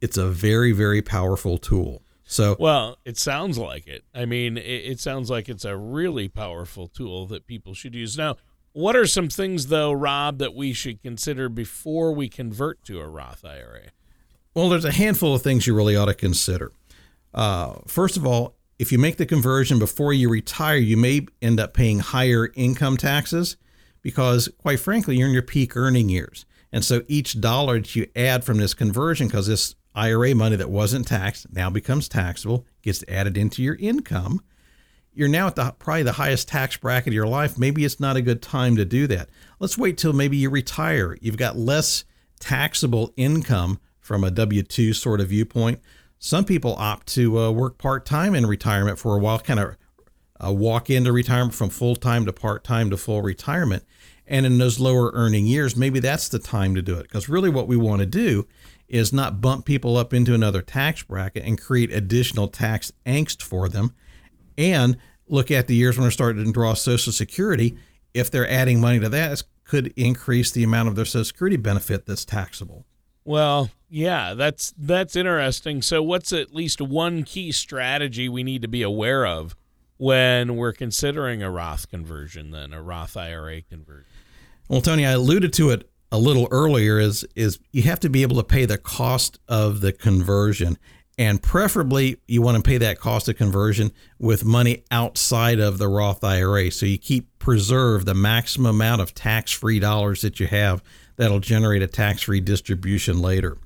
It's 0.00 0.16
a 0.16 0.28
very, 0.28 0.70
very 0.70 1.02
powerful 1.02 1.58
tool. 1.58 2.03
So, 2.24 2.56
well, 2.58 2.98
it 3.04 3.18
sounds 3.18 3.58
like 3.58 3.86
it. 3.86 4.04
I 4.14 4.24
mean, 4.24 4.56
it, 4.56 4.62
it 4.62 5.00
sounds 5.00 5.30
like 5.30 5.48
it's 5.48 5.64
a 5.64 5.76
really 5.76 6.28
powerful 6.28 6.88
tool 6.88 7.26
that 7.26 7.46
people 7.46 7.74
should 7.74 7.94
use. 7.94 8.16
Now, 8.16 8.36
what 8.72 8.96
are 8.96 9.06
some 9.06 9.28
things, 9.28 9.66
though, 9.66 9.92
Rob, 9.92 10.38
that 10.38 10.54
we 10.54 10.72
should 10.72 11.02
consider 11.02 11.48
before 11.48 12.12
we 12.12 12.28
convert 12.28 12.82
to 12.84 13.00
a 13.00 13.06
Roth 13.06 13.44
IRA? 13.44 13.92
Well, 14.54 14.68
there's 14.68 14.84
a 14.84 14.92
handful 14.92 15.34
of 15.34 15.42
things 15.42 15.66
you 15.66 15.74
really 15.74 15.96
ought 15.96 16.06
to 16.06 16.14
consider. 16.14 16.72
Uh, 17.32 17.74
first 17.86 18.16
of 18.16 18.26
all, 18.26 18.56
if 18.78 18.90
you 18.90 18.98
make 18.98 19.16
the 19.16 19.26
conversion 19.26 19.78
before 19.78 20.12
you 20.12 20.28
retire, 20.28 20.76
you 20.76 20.96
may 20.96 21.26
end 21.40 21.60
up 21.60 21.74
paying 21.74 22.00
higher 22.00 22.50
income 22.54 22.96
taxes 22.96 23.56
because, 24.02 24.48
quite 24.58 24.80
frankly, 24.80 25.16
you're 25.16 25.28
in 25.28 25.34
your 25.34 25.42
peak 25.42 25.76
earning 25.76 26.08
years. 26.08 26.44
And 26.72 26.84
so 26.84 27.02
each 27.06 27.40
dollar 27.40 27.78
that 27.78 27.94
you 27.94 28.08
add 28.16 28.44
from 28.44 28.58
this 28.58 28.74
conversion, 28.74 29.28
because 29.28 29.46
this 29.46 29.76
IRA 29.94 30.34
money 30.34 30.56
that 30.56 30.70
wasn't 30.70 31.06
taxed 31.06 31.46
now 31.52 31.70
becomes 31.70 32.08
taxable, 32.08 32.66
gets 32.82 33.04
added 33.08 33.36
into 33.36 33.62
your 33.62 33.76
income. 33.76 34.42
You're 35.12 35.28
now 35.28 35.46
at 35.46 35.54
the 35.54 35.74
probably 35.78 36.02
the 36.02 36.12
highest 36.12 36.48
tax 36.48 36.76
bracket 36.76 37.08
of 37.08 37.14
your 37.14 37.28
life. 37.28 37.56
Maybe 37.56 37.84
it's 37.84 38.00
not 38.00 38.16
a 38.16 38.22
good 38.22 38.42
time 38.42 38.74
to 38.76 38.84
do 38.84 39.06
that. 39.06 39.28
Let's 39.60 39.78
wait 39.78 39.96
till 39.96 40.12
maybe 40.12 40.36
you 40.36 40.50
retire. 40.50 41.16
You've 41.20 41.36
got 41.36 41.56
less 41.56 42.04
taxable 42.40 43.12
income 43.16 43.78
from 44.00 44.24
a 44.24 44.30
W 44.30 44.62
2 44.62 44.92
sort 44.92 45.20
of 45.20 45.28
viewpoint. 45.28 45.80
Some 46.18 46.44
people 46.44 46.74
opt 46.78 47.06
to 47.08 47.38
uh, 47.38 47.50
work 47.52 47.78
part 47.78 48.04
time 48.04 48.34
in 48.34 48.46
retirement 48.46 48.98
for 48.98 49.14
a 49.14 49.18
while, 49.18 49.38
kind 49.38 49.60
of 49.60 49.76
uh, 50.44 50.52
walk 50.52 50.90
into 50.90 51.12
retirement 51.12 51.54
from 51.54 51.70
full 51.70 51.94
time 51.94 52.26
to 52.26 52.32
part 52.32 52.64
time 52.64 52.90
to 52.90 52.96
full 52.96 53.22
retirement. 53.22 53.84
And 54.26 54.46
in 54.46 54.58
those 54.58 54.80
lower 54.80 55.10
earning 55.12 55.46
years, 55.46 55.76
maybe 55.76 56.00
that's 56.00 56.28
the 56.28 56.38
time 56.38 56.74
to 56.74 56.82
do 56.82 56.96
it. 56.96 57.04
Because 57.04 57.28
really, 57.28 57.50
what 57.50 57.68
we 57.68 57.76
want 57.76 58.00
to 58.00 58.06
do 58.06 58.46
is 58.88 59.12
not 59.12 59.40
bump 59.40 59.64
people 59.64 59.96
up 59.96 60.12
into 60.12 60.34
another 60.34 60.62
tax 60.62 61.02
bracket 61.02 61.44
and 61.44 61.60
create 61.60 61.92
additional 61.92 62.48
tax 62.48 62.92
angst 63.06 63.42
for 63.42 63.68
them. 63.68 63.94
And 64.56 64.96
look 65.28 65.50
at 65.50 65.66
the 65.66 65.74
years 65.74 65.96
when 65.96 66.02
they're 66.02 66.10
starting 66.10 66.44
to 66.44 66.52
draw 66.52 66.74
Social 66.74 67.12
Security. 67.12 67.76
If 68.12 68.30
they're 68.30 68.48
adding 68.48 68.80
money 68.80 69.00
to 69.00 69.08
that, 69.08 69.42
could 69.64 69.92
increase 69.96 70.50
the 70.50 70.62
amount 70.62 70.88
of 70.88 70.96
their 70.96 71.04
Social 71.04 71.24
Security 71.24 71.56
benefit 71.56 72.06
that's 72.06 72.24
taxable. 72.24 72.84
Well, 73.24 73.70
yeah, 73.88 74.34
that's 74.34 74.74
that's 74.76 75.16
interesting. 75.16 75.80
So 75.80 76.02
what's 76.02 76.32
at 76.32 76.54
least 76.54 76.80
one 76.80 77.22
key 77.24 77.52
strategy 77.52 78.28
we 78.28 78.42
need 78.42 78.62
to 78.62 78.68
be 78.68 78.82
aware 78.82 79.26
of 79.26 79.56
when 79.96 80.56
we're 80.56 80.72
considering 80.72 81.42
a 81.42 81.50
Roth 81.50 81.88
conversion 81.88 82.50
then, 82.50 82.72
a 82.74 82.82
Roth 82.82 83.16
IRA 83.16 83.62
conversion? 83.62 84.06
Well, 84.68 84.82
Tony, 84.82 85.06
I 85.06 85.12
alluded 85.12 85.52
to 85.54 85.70
it 85.70 85.90
a 86.14 86.18
little 86.18 86.46
earlier 86.52 87.00
is 87.00 87.26
is 87.34 87.58
you 87.72 87.82
have 87.82 87.98
to 87.98 88.08
be 88.08 88.22
able 88.22 88.36
to 88.36 88.44
pay 88.44 88.66
the 88.66 88.78
cost 88.78 89.40
of 89.48 89.80
the 89.80 89.92
conversion 89.92 90.78
and 91.18 91.42
preferably 91.42 92.18
you 92.28 92.40
want 92.40 92.56
to 92.56 92.62
pay 92.62 92.78
that 92.78 93.00
cost 93.00 93.28
of 93.28 93.36
conversion 93.36 93.90
with 94.20 94.44
money 94.44 94.84
outside 94.92 95.58
of 95.58 95.78
the 95.78 95.88
Roth 95.88 96.22
IRA 96.22 96.70
so 96.70 96.86
you 96.86 96.98
keep 96.98 97.36
preserve 97.40 98.04
the 98.04 98.14
maximum 98.14 98.76
amount 98.76 99.00
of 99.00 99.12
tax-free 99.12 99.80
dollars 99.80 100.20
that 100.20 100.38
you 100.38 100.46
have 100.46 100.84
that'll 101.16 101.40
generate 101.40 101.82
a 101.82 101.88
tax-free 101.88 102.40
distribution 102.40 103.20
later. 103.20 103.58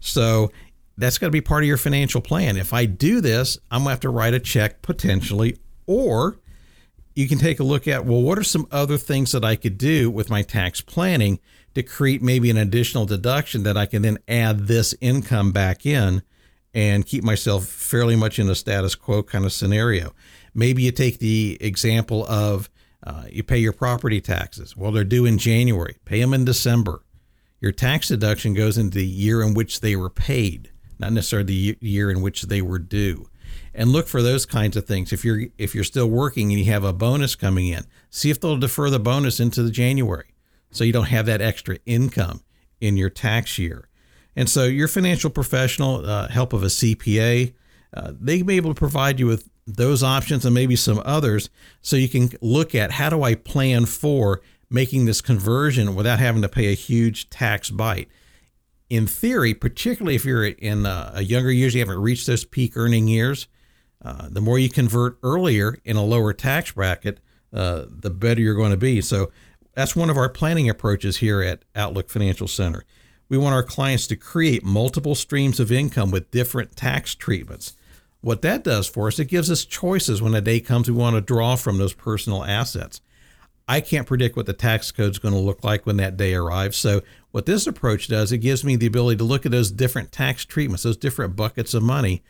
So 0.00 0.50
that's 0.98 1.18
got 1.18 1.28
to 1.28 1.32
be 1.32 1.40
part 1.40 1.62
of 1.62 1.68
your 1.68 1.76
financial 1.76 2.20
plan. 2.20 2.56
If 2.56 2.72
I 2.72 2.86
do 2.86 3.20
this, 3.20 3.56
I'm 3.70 3.80
going 3.80 3.86
to 3.86 3.90
have 3.90 4.00
to 4.00 4.08
write 4.08 4.34
a 4.34 4.40
check 4.40 4.82
potentially 4.82 5.58
or 5.86 6.38
you 7.14 7.28
can 7.28 7.38
take 7.38 7.60
a 7.60 7.64
look 7.64 7.86
at 7.86 8.04
well 8.04 8.20
what 8.20 8.36
are 8.36 8.42
some 8.42 8.66
other 8.72 8.98
things 8.98 9.30
that 9.30 9.44
I 9.44 9.54
could 9.54 9.78
do 9.78 10.10
with 10.10 10.28
my 10.28 10.42
tax 10.42 10.80
planning 10.80 11.38
to 11.74 11.82
create 11.82 12.22
maybe 12.22 12.50
an 12.50 12.56
additional 12.56 13.06
deduction 13.06 13.64
that 13.64 13.76
I 13.76 13.86
can 13.86 14.02
then 14.02 14.18
add 14.28 14.66
this 14.66 14.94
income 15.00 15.52
back 15.52 15.84
in 15.84 16.22
and 16.72 17.06
keep 17.06 17.22
myself 17.22 17.66
fairly 17.66 18.16
much 18.16 18.38
in 18.38 18.48
a 18.48 18.54
status 18.54 18.94
quo 18.94 19.22
kind 19.22 19.44
of 19.44 19.52
scenario. 19.52 20.12
Maybe 20.54 20.82
you 20.82 20.92
take 20.92 21.18
the 21.18 21.56
example 21.60 22.26
of 22.26 22.68
uh, 23.04 23.24
you 23.30 23.42
pay 23.42 23.58
your 23.58 23.72
property 23.72 24.20
taxes. 24.20 24.76
Well, 24.76 24.92
they're 24.92 25.04
due 25.04 25.26
in 25.26 25.38
January. 25.38 25.96
Pay 26.04 26.20
them 26.20 26.32
in 26.34 26.44
December. 26.44 27.02
Your 27.60 27.72
tax 27.72 28.08
deduction 28.08 28.54
goes 28.54 28.78
into 28.78 28.98
the 28.98 29.06
year 29.06 29.42
in 29.42 29.54
which 29.54 29.80
they 29.80 29.94
were 29.96 30.10
paid, 30.10 30.70
not 30.98 31.12
necessarily 31.12 31.46
the 31.46 31.78
year 31.80 32.10
in 32.10 32.22
which 32.22 32.42
they 32.42 32.62
were 32.62 32.78
due. 32.78 33.28
And 33.74 33.90
look 33.90 34.06
for 34.06 34.22
those 34.22 34.46
kinds 34.46 34.76
of 34.76 34.86
things. 34.86 35.12
If 35.12 35.24
you're 35.24 35.46
if 35.58 35.74
you're 35.74 35.84
still 35.84 36.08
working 36.08 36.50
and 36.50 36.58
you 36.58 36.70
have 36.72 36.84
a 36.84 36.92
bonus 36.92 37.34
coming 37.34 37.68
in, 37.68 37.84
see 38.10 38.30
if 38.30 38.40
they'll 38.40 38.56
defer 38.56 38.90
the 38.90 39.00
bonus 39.00 39.40
into 39.40 39.62
the 39.62 39.70
January 39.70 40.33
so 40.74 40.84
you 40.84 40.92
don't 40.92 41.08
have 41.08 41.26
that 41.26 41.40
extra 41.40 41.78
income 41.86 42.42
in 42.80 42.96
your 42.96 43.10
tax 43.10 43.58
year. 43.58 43.88
And 44.36 44.48
so 44.48 44.64
your 44.64 44.88
financial 44.88 45.30
professional, 45.30 46.04
uh, 46.04 46.28
help 46.28 46.52
of 46.52 46.62
a 46.62 46.66
CPA, 46.66 47.54
uh, 47.94 48.12
they 48.18 48.38
can 48.38 48.46
be 48.46 48.56
able 48.56 48.74
to 48.74 48.78
provide 48.78 49.20
you 49.20 49.26
with 49.26 49.48
those 49.66 50.02
options 50.02 50.44
and 50.44 50.54
maybe 50.54 50.76
some 50.76 51.00
others 51.04 51.48
so 51.80 51.96
you 51.96 52.08
can 52.08 52.30
look 52.40 52.74
at 52.74 52.92
how 52.92 53.08
do 53.08 53.22
I 53.22 53.34
plan 53.34 53.86
for 53.86 54.42
making 54.68 55.04
this 55.04 55.20
conversion 55.20 55.94
without 55.94 56.18
having 56.18 56.42
to 56.42 56.48
pay 56.48 56.70
a 56.70 56.74
huge 56.74 57.30
tax 57.30 57.70
bite. 57.70 58.08
In 58.90 59.06
theory, 59.06 59.54
particularly 59.54 60.16
if 60.16 60.24
you're 60.24 60.44
in 60.44 60.84
uh, 60.84 61.12
a 61.14 61.22
younger 61.22 61.50
years, 61.50 61.74
you 61.74 61.80
haven't 61.80 62.00
reached 62.00 62.26
those 62.26 62.44
peak 62.44 62.76
earning 62.76 63.08
years, 63.08 63.46
uh, 64.04 64.28
the 64.30 64.40
more 64.40 64.58
you 64.58 64.68
convert 64.68 65.18
earlier 65.22 65.78
in 65.84 65.96
a 65.96 66.04
lower 66.04 66.32
tax 66.32 66.72
bracket, 66.72 67.20
uh, 67.52 67.84
the 67.88 68.10
better 68.10 68.40
you're 68.40 68.54
going 68.54 68.72
to 68.72 68.76
be. 68.76 69.00
So 69.00 69.30
that's 69.74 69.96
one 69.96 70.10
of 70.10 70.16
our 70.16 70.28
planning 70.28 70.68
approaches 70.68 71.18
here 71.18 71.42
at 71.42 71.64
Outlook 71.74 72.08
Financial 72.08 72.48
Center. 72.48 72.84
We 73.28 73.38
want 73.38 73.54
our 73.54 73.62
clients 73.62 74.06
to 74.08 74.16
create 74.16 74.64
multiple 74.64 75.14
streams 75.14 75.58
of 75.58 75.72
income 75.72 76.10
with 76.10 76.30
different 76.30 76.76
tax 76.76 77.14
treatments. 77.14 77.74
What 78.20 78.42
that 78.42 78.64
does 78.64 78.86
for 78.86 79.08
us, 79.08 79.18
it 79.18 79.26
gives 79.26 79.50
us 79.50 79.64
choices 79.64 80.22
when 80.22 80.34
a 80.34 80.40
day 80.40 80.60
comes 80.60 80.88
we 80.88 80.96
want 80.96 81.16
to 81.16 81.20
draw 81.20 81.56
from 81.56 81.78
those 81.78 81.92
personal 81.92 82.44
assets. 82.44 83.00
I 83.66 83.80
can't 83.80 84.06
predict 84.06 84.36
what 84.36 84.46
the 84.46 84.52
tax 84.52 84.90
code 84.92 85.10
is 85.12 85.18
going 85.18 85.34
to 85.34 85.40
look 85.40 85.64
like 85.64 85.86
when 85.86 85.96
that 85.96 86.16
day 86.16 86.34
arrives. 86.34 86.76
So, 86.76 87.02
what 87.32 87.46
this 87.46 87.66
approach 87.66 88.08
does, 88.08 88.30
it 88.30 88.38
gives 88.38 88.62
me 88.62 88.76
the 88.76 88.86
ability 88.86 89.16
to 89.18 89.24
look 89.24 89.44
at 89.46 89.52
those 89.52 89.70
different 89.70 90.12
tax 90.12 90.44
treatments, 90.44 90.82
those 90.82 90.98
different 90.98 91.34
buckets 91.34 91.74
of 91.74 91.82
money, 91.82 92.22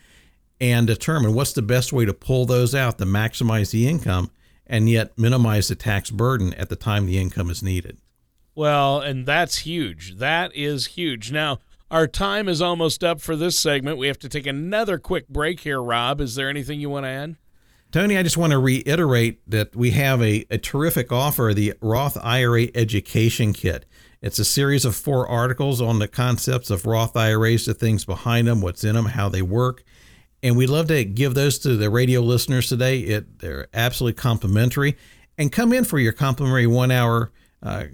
and 0.61 0.87
determine 0.87 1.35
what's 1.35 1.52
the 1.52 1.62
best 1.62 1.92
way 1.92 2.04
to 2.04 2.14
pull 2.14 2.46
those 2.46 2.74
out 2.74 2.98
to 2.98 3.04
maximize 3.04 3.72
the 3.72 3.88
income 3.88 4.30
and 4.66 4.88
yet 4.88 5.16
minimize 5.18 5.68
the 5.68 5.74
tax 5.74 6.11
burden 6.11 6.55
at 6.55 6.68
the 6.68 6.77
time 6.77 7.07
the 7.07 7.18
income 7.18 7.50
is 7.50 7.62
needed. 7.62 7.98
Well, 8.55 9.00
and 9.00 9.27
that's 9.27 9.59
huge. 9.59 10.16
That 10.18 10.55
is 10.55 10.87
huge. 10.87 11.33
Now, 11.33 11.59
our 11.90 12.07
time 12.07 12.48
is 12.48 12.62
almost 12.62 13.05
up 13.05 13.20
for 13.20 13.37
this 13.37 13.59
segment. 13.59 13.98
We 13.98 14.07
have 14.07 14.18
to 14.20 14.29
take 14.29 14.46
another 14.46 14.98
quick 14.98 15.29
break 15.29 15.61
here, 15.61 15.83
Rob. 15.83 16.20
Is 16.20 16.35
there 16.35 16.48
anything 16.48 16.81
you 16.81 16.90
want 16.90 17.05
to 17.05 17.11
add? 17.11 17.37
Tony, 17.92 18.18
I 18.18 18.24
just 18.24 18.37
want 18.37 18.53
to 18.53 18.59
reiterate 18.59 19.48
that 19.48 19.77
we 19.77 19.92
have 19.92 20.20
a, 20.20 20.44
a 20.50 20.59
terrific 20.59 21.12
offer 21.12 21.53
the 21.55 21.74
Roth 21.81 22.16
IRA 22.22 22.66
Education 22.74 23.53
Kit. 23.53 23.87
It's 24.20 24.38
a 24.38 24.44
series 24.44 24.85
of 24.85 24.96
four 24.96 25.29
articles 25.29 25.81
on 25.81 25.98
the 25.98 26.09
concepts 26.09 26.70
of 26.70 26.87
Roth 26.87 27.16
IRAs, 27.16 27.66
the 27.66 27.74
things 27.74 28.05
behind 28.05 28.48
them, 28.48 28.61
what's 28.61 28.83
in 28.83 28.94
them, 28.94 29.07
how 29.07 29.29
they 29.29 29.42
work 29.42 29.85
and 30.44 30.57
we'd 30.57 30.68
love 30.68 30.87
to 30.88 31.04
give 31.07 31.33
those 31.35 31.59
to 31.61 31.74
the 31.76 31.88
radio 31.88 32.20
listeners 32.20 32.68
today. 32.68 32.98
It, 33.00 33.38
they're 33.38 33.66
absolutely 33.72 34.20
complimentary. 34.20 34.98
And 35.38 35.50
come 35.50 35.72
in 35.72 35.85
for 35.85 35.98
your 35.98 36.12
complimentary 36.12 36.66
one 36.66 36.90
hour 36.90 37.33
uh, 37.62 37.85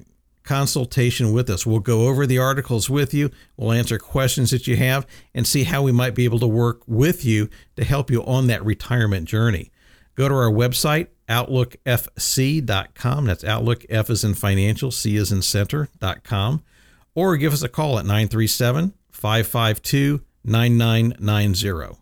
consultation 0.42 1.32
with 1.32 1.48
us. 1.48 1.64
We'll 1.64 1.78
go 1.78 2.08
over 2.08 2.26
the 2.26 2.38
articles 2.38 2.90
with 2.90 3.14
you, 3.14 3.30
we'll 3.56 3.70
answer 3.70 4.00
questions 4.00 4.50
that 4.50 4.66
you 4.66 4.74
have, 4.76 5.06
and 5.32 5.46
see 5.46 5.62
how 5.62 5.82
we 5.82 5.92
might 5.92 6.16
be 6.16 6.24
able 6.24 6.40
to 6.40 6.48
work 6.48 6.82
with 6.88 7.24
you 7.24 7.48
to 7.76 7.84
help 7.84 8.10
you 8.10 8.24
on 8.24 8.48
that 8.48 8.64
retirement 8.64 9.28
journey. 9.28 9.70
Go 10.16 10.28
to 10.28 10.34
our 10.34 10.50
website, 10.50 11.06
outlookfc.com. 11.28 13.26
That's 13.26 13.44
Outlook, 13.44 13.86
F 13.88 14.10
is 14.10 14.24
in 14.24 14.34
financial, 14.34 14.90
C 14.90 15.14
is 15.14 15.30
in 15.30 15.42
center.com. 15.42 16.64
Or 17.14 17.36
give 17.36 17.52
us 17.52 17.62
a 17.62 17.68
call 17.68 18.00
at 18.00 18.04
937 18.06 18.92
552 19.12 20.22
9990. 20.42 21.99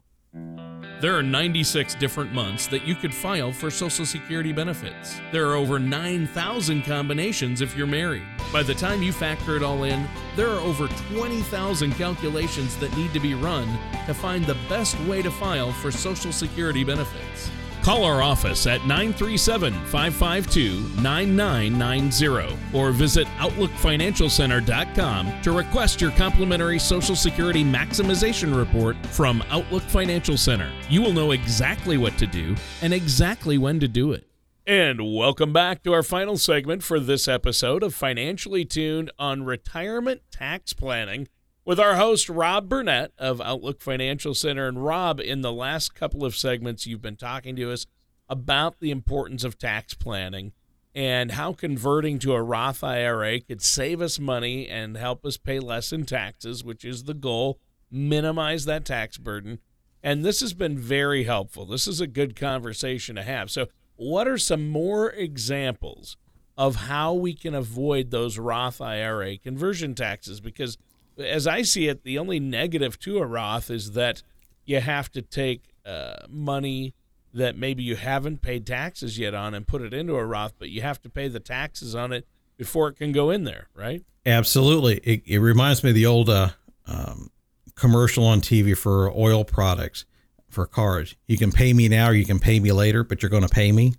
There 1.00 1.16
are 1.16 1.22
96 1.22 1.94
different 1.94 2.32
months 2.32 2.66
that 2.66 2.84
you 2.84 2.96
could 2.96 3.14
file 3.14 3.52
for 3.52 3.70
Social 3.70 4.04
Security 4.04 4.52
benefits. 4.52 5.20
There 5.30 5.48
are 5.48 5.54
over 5.54 5.78
9,000 5.78 6.82
combinations 6.82 7.60
if 7.60 7.76
you're 7.76 7.86
married. 7.86 8.24
By 8.52 8.64
the 8.64 8.74
time 8.74 9.00
you 9.00 9.12
factor 9.12 9.54
it 9.54 9.62
all 9.62 9.84
in, 9.84 10.08
there 10.34 10.48
are 10.48 10.58
over 10.58 10.88
20,000 11.14 11.92
calculations 11.92 12.76
that 12.78 12.96
need 12.96 13.12
to 13.12 13.20
be 13.20 13.34
run 13.34 13.68
to 14.06 14.12
find 14.12 14.44
the 14.44 14.56
best 14.68 14.98
way 15.02 15.22
to 15.22 15.30
file 15.30 15.72
for 15.72 15.92
Social 15.92 16.32
Security 16.32 16.82
benefits. 16.82 17.48
Call 17.88 18.04
our 18.04 18.20
office 18.20 18.66
at 18.66 18.82
937 18.82 19.72
552 19.86 21.00
9990 21.00 22.54
or 22.74 22.92
visit 22.92 23.26
OutlookFinancialCenter.com 23.38 25.40
to 25.40 25.52
request 25.52 25.98
your 25.98 26.10
complimentary 26.10 26.78
Social 26.78 27.16
Security 27.16 27.64
Maximization 27.64 28.54
Report 28.54 28.94
from 29.06 29.42
Outlook 29.48 29.84
Financial 29.84 30.36
Center. 30.36 30.70
You 30.90 31.00
will 31.00 31.14
know 31.14 31.30
exactly 31.30 31.96
what 31.96 32.18
to 32.18 32.26
do 32.26 32.54
and 32.82 32.92
exactly 32.92 33.56
when 33.56 33.80
to 33.80 33.88
do 33.88 34.12
it. 34.12 34.28
And 34.66 35.16
welcome 35.16 35.54
back 35.54 35.82
to 35.84 35.94
our 35.94 36.02
final 36.02 36.36
segment 36.36 36.82
for 36.82 37.00
this 37.00 37.26
episode 37.26 37.82
of 37.82 37.94
Financially 37.94 38.66
Tuned 38.66 39.10
on 39.18 39.44
Retirement 39.44 40.20
Tax 40.30 40.74
Planning 40.74 41.26
with 41.68 41.78
our 41.78 41.96
host, 41.96 42.30
Rob 42.30 42.66
Burnett 42.66 43.12
of 43.18 43.42
Outlook 43.42 43.82
Financial 43.82 44.32
Center. 44.32 44.68
And 44.68 44.82
Rob, 44.82 45.20
in 45.20 45.42
the 45.42 45.52
last 45.52 45.94
couple 45.94 46.24
of 46.24 46.34
segments, 46.34 46.86
you've 46.86 47.02
been 47.02 47.14
talking 47.14 47.56
to 47.56 47.70
us 47.70 47.84
about 48.26 48.80
the 48.80 48.90
importance 48.90 49.44
of 49.44 49.58
tax 49.58 49.92
planning 49.92 50.52
and 50.94 51.32
how 51.32 51.52
converting 51.52 52.18
to 52.20 52.32
a 52.32 52.40
Roth 52.40 52.82
IRA 52.82 53.38
could 53.40 53.60
save 53.60 54.00
us 54.00 54.18
money 54.18 54.66
and 54.66 54.96
help 54.96 55.26
us 55.26 55.36
pay 55.36 55.60
less 55.60 55.92
in 55.92 56.06
taxes, 56.06 56.64
which 56.64 56.86
is 56.86 57.04
the 57.04 57.12
goal, 57.12 57.60
minimize 57.90 58.64
that 58.64 58.86
tax 58.86 59.18
burden. 59.18 59.58
And 60.02 60.24
this 60.24 60.40
has 60.40 60.54
been 60.54 60.78
very 60.78 61.24
helpful. 61.24 61.66
This 61.66 61.86
is 61.86 62.00
a 62.00 62.06
good 62.06 62.34
conversation 62.34 63.14
to 63.16 63.22
have. 63.22 63.50
So, 63.50 63.66
what 63.96 64.26
are 64.26 64.38
some 64.38 64.70
more 64.70 65.10
examples 65.10 66.16
of 66.56 66.76
how 66.76 67.12
we 67.12 67.34
can 67.34 67.54
avoid 67.54 68.10
those 68.10 68.38
Roth 68.38 68.80
IRA 68.80 69.36
conversion 69.36 69.94
taxes? 69.94 70.40
Because 70.40 70.78
as 71.18 71.46
I 71.46 71.62
see 71.62 71.88
it, 71.88 72.04
the 72.04 72.18
only 72.18 72.40
negative 72.40 72.98
to 73.00 73.18
a 73.18 73.26
Roth 73.26 73.70
is 73.70 73.92
that 73.92 74.22
you 74.64 74.80
have 74.80 75.10
to 75.12 75.22
take 75.22 75.74
uh, 75.84 76.26
money 76.28 76.94
that 77.32 77.56
maybe 77.56 77.82
you 77.82 77.96
haven't 77.96 78.42
paid 78.42 78.66
taxes 78.66 79.18
yet 79.18 79.34
on 79.34 79.54
and 79.54 79.66
put 79.66 79.82
it 79.82 79.92
into 79.92 80.16
a 80.16 80.24
Roth, 80.24 80.54
but 80.58 80.70
you 80.70 80.82
have 80.82 81.00
to 81.02 81.10
pay 81.10 81.28
the 81.28 81.40
taxes 81.40 81.94
on 81.94 82.12
it 82.12 82.26
before 82.56 82.88
it 82.88 82.96
can 82.96 83.12
go 83.12 83.30
in 83.30 83.44
there, 83.44 83.68
right? 83.74 84.04
Absolutely. 84.26 84.98
It, 84.98 85.22
it 85.26 85.38
reminds 85.38 85.82
me 85.82 85.90
of 85.90 85.94
the 85.94 86.06
old 86.06 86.28
uh, 86.28 86.50
um, 86.86 87.30
commercial 87.74 88.26
on 88.26 88.40
TV 88.40 88.76
for 88.76 89.10
oil 89.16 89.44
products 89.44 90.04
for 90.48 90.66
cars. 90.66 91.16
You 91.26 91.38
can 91.38 91.52
pay 91.52 91.72
me 91.72 91.88
now 91.88 92.08
or 92.08 92.14
you 92.14 92.26
can 92.26 92.38
pay 92.38 92.58
me 92.60 92.72
later, 92.72 93.04
but 93.04 93.22
you're 93.22 93.30
going 93.30 93.46
to 93.46 93.48
pay 93.48 93.72
me. 93.72 93.94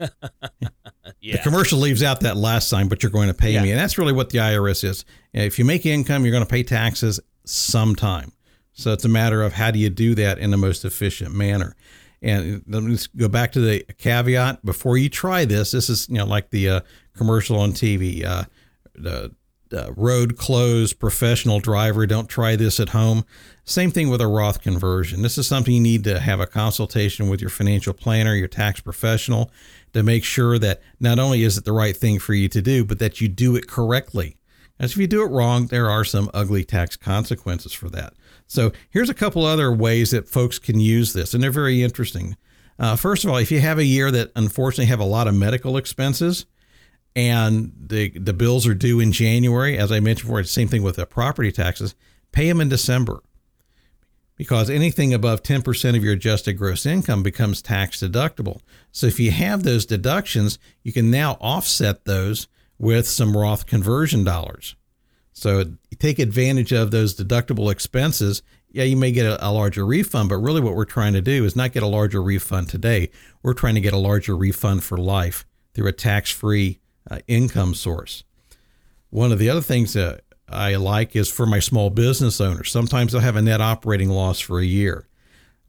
yeah. 1.20 1.32
The 1.36 1.42
commercial 1.42 1.78
leaves 1.78 2.02
out 2.02 2.20
that 2.20 2.36
last 2.36 2.68
sign, 2.68 2.88
but 2.88 3.02
you're 3.02 3.12
going 3.12 3.28
to 3.28 3.34
pay 3.34 3.52
yeah. 3.52 3.62
me. 3.62 3.70
And 3.70 3.80
that's 3.80 3.98
really 3.98 4.12
what 4.12 4.30
the 4.30 4.38
IRS 4.38 4.84
is. 4.84 5.04
If 5.32 5.58
you 5.58 5.64
make 5.64 5.86
income, 5.86 6.24
you're 6.24 6.32
going 6.32 6.44
to 6.44 6.50
pay 6.50 6.62
taxes 6.62 7.20
sometime. 7.44 8.32
So 8.72 8.92
it's 8.92 9.04
a 9.04 9.08
matter 9.08 9.42
of 9.42 9.52
how 9.52 9.70
do 9.70 9.78
you 9.78 9.90
do 9.90 10.14
that 10.16 10.38
in 10.38 10.50
the 10.50 10.56
most 10.56 10.84
efficient 10.84 11.34
manner. 11.34 11.76
And 12.20 12.64
let 12.66 12.82
me 12.82 12.92
just 12.92 13.14
go 13.16 13.28
back 13.28 13.52
to 13.52 13.60
the 13.60 13.84
caveat 13.98 14.64
before 14.64 14.96
you 14.96 15.08
try 15.08 15.44
this. 15.44 15.72
This 15.72 15.90
is 15.90 16.08
you 16.08 16.16
know 16.16 16.24
like 16.24 16.50
the 16.50 16.68
uh, 16.68 16.80
commercial 17.16 17.60
on 17.60 17.72
TV. 17.72 18.24
Uh, 18.24 18.44
the 18.94 19.34
uh, 19.72 19.92
road 19.94 20.36
closed 20.36 20.98
professional 20.98 21.60
driver. 21.60 22.06
Don't 22.06 22.28
try 22.28 22.56
this 22.56 22.78
at 22.80 22.90
home. 22.90 23.24
Same 23.64 23.90
thing 23.90 24.10
with 24.10 24.20
a 24.20 24.26
Roth 24.26 24.60
conversion. 24.60 25.22
This 25.22 25.38
is 25.38 25.46
something 25.46 25.74
you 25.74 25.80
need 25.80 26.04
to 26.04 26.20
have 26.20 26.40
a 26.40 26.46
consultation 26.46 27.28
with 27.28 27.40
your 27.40 27.50
financial 27.50 27.94
planner, 27.94 28.34
your 28.34 28.48
tax 28.48 28.80
professional, 28.80 29.50
to 29.92 30.02
make 30.02 30.24
sure 30.24 30.58
that 30.58 30.82
not 31.00 31.18
only 31.18 31.42
is 31.42 31.56
it 31.56 31.64
the 31.64 31.72
right 31.72 31.96
thing 31.96 32.18
for 32.18 32.34
you 32.34 32.48
to 32.48 32.60
do, 32.60 32.84
but 32.84 32.98
that 32.98 33.20
you 33.20 33.28
do 33.28 33.56
it 33.56 33.66
correctly. 33.66 34.36
As 34.78 34.92
if 34.92 34.98
you 34.98 35.06
do 35.06 35.22
it 35.22 35.30
wrong, 35.30 35.68
there 35.68 35.88
are 35.88 36.04
some 36.04 36.30
ugly 36.34 36.64
tax 36.64 36.96
consequences 36.96 37.72
for 37.72 37.88
that. 37.90 38.12
So 38.46 38.72
here's 38.90 39.08
a 39.08 39.14
couple 39.14 39.44
other 39.44 39.72
ways 39.72 40.10
that 40.10 40.28
folks 40.28 40.58
can 40.58 40.80
use 40.80 41.12
this, 41.12 41.32
and 41.32 41.42
they're 41.42 41.50
very 41.50 41.82
interesting. 41.82 42.36
Uh, 42.78 42.96
first 42.96 43.24
of 43.24 43.30
all, 43.30 43.36
if 43.36 43.52
you 43.52 43.60
have 43.60 43.78
a 43.78 43.84
year 43.84 44.10
that 44.10 44.32
unfortunately 44.34 44.86
have 44.86 45.00
a 45.00 45.04
lot 45.04 45.28
of 45.28 45.34
medical 45.34 45.76
expenses, 45.76 46.44
and 47.16 47.72
the 47.78 48.10
the 48.10 48.32
bills 48.32 48.66
are 48.66 48.74
due 48.74 49.00
in 49.00 49.12
January, 49.12 49.78
as 49.78 49.92
I 49.92 50.00
mentioned 50.00 50.28
before, 50.28 50.42
same 50.44 50.68
thing 50.68 50.82
with 50.82 50.96
the 50.96 51.06
property 51.06 51.52
taxes. 51.52 51.94
Pay 52.32 52.48
them 52.48 52.60
in 52.60 52.68
December 52.68 53.22
because 54.36 54.68
anything 54.68 55.14
above 55.14 55.42
10% 55.42 55.96
of 55.96 56.02
your 56.02 56.14
adjusted 56.14 56.54
gross 56.54 56.86
income 56.86 57.22
becomes 57.22 57.62
tax 57.62 58.00
deductible. 58.00 58.60
So 58.90 59.06
if 59.06 59.20
you 59.20 59.30
have 59.30 59.62
those 59.62 59.86
deductions, 59.86 60.58
you 60.82 60.92
can 60.92 61.10
now 61.10 61.38
offset 61.40 62.04
those 62.04 62.48
with 62.78 63.06
some 63.06 63.36
Roth 63.36 63.66
conversion 63.66 64.24
dollars. 64.24 64.74
So 65.32 65.64
take 65.98 66.18
advantage 66.18 66.72
of 66.72 66.90
those 66.90 67.14
deductible 67.14 67.70
expenses. 67.70 68.42
Yeah, 68.70 68.84
you 68.84 68.96
may 68.96 69.12
get 69.12 69.26
a, 69.26 69.46
a, 69.46 69.50
larger 69.50 69.86
refund, 69.86 70.28
but 70.28 70.38
really 70.38 70.60
what 70.60 70.74
we're 70.74 70.84
trying 70.84 71.12
to 71.12 71.20
do 71.20 71.44
is 71.44 71.54
not 71.54 71.72
get 71.72 71.82
a 71.82 71.88
larger 71.88 72.22
refund 72.22 72.68
today. 72.68 73.10
We're 73.42 73.54
trying 73.54 73.74
to 73.76 73.80
get 73.80 73.92
a 73.92 73.98
larger 73.98 74.36
refund 74.36 74.82
for 74.82 74.96
life 74.96 75.44
through 75.74 75.88
a 75.88 75.92
tax 75.92 76.30
free 76.30 76.80
uh, 77.10 77.18
income 77.26 77.74
source. 77.74 78.24
One 79.10 79.32
of 79.32 79.38
the 79.38 79.50
other 79.50 79.60
things 79.60 79.92
that 79.92 80.22
I 80.48 80.74
like 80.76 81.16
is 81.16 81.30
for 81.30 81.46
my 81.46 81.58
small 81.58 81.90
business 81.90 82.40
owners. 82.40 82.70
Sometimes 82.70 83.12
they'll 83.12 83.20
have 83.20 83.36
a 83.36 83.42
net 83.42 83.60
operating 83.60 84.10
loss 84.10 84.40
for 84.40 84.58
a 84.58 84.64
year. 84.64 85.08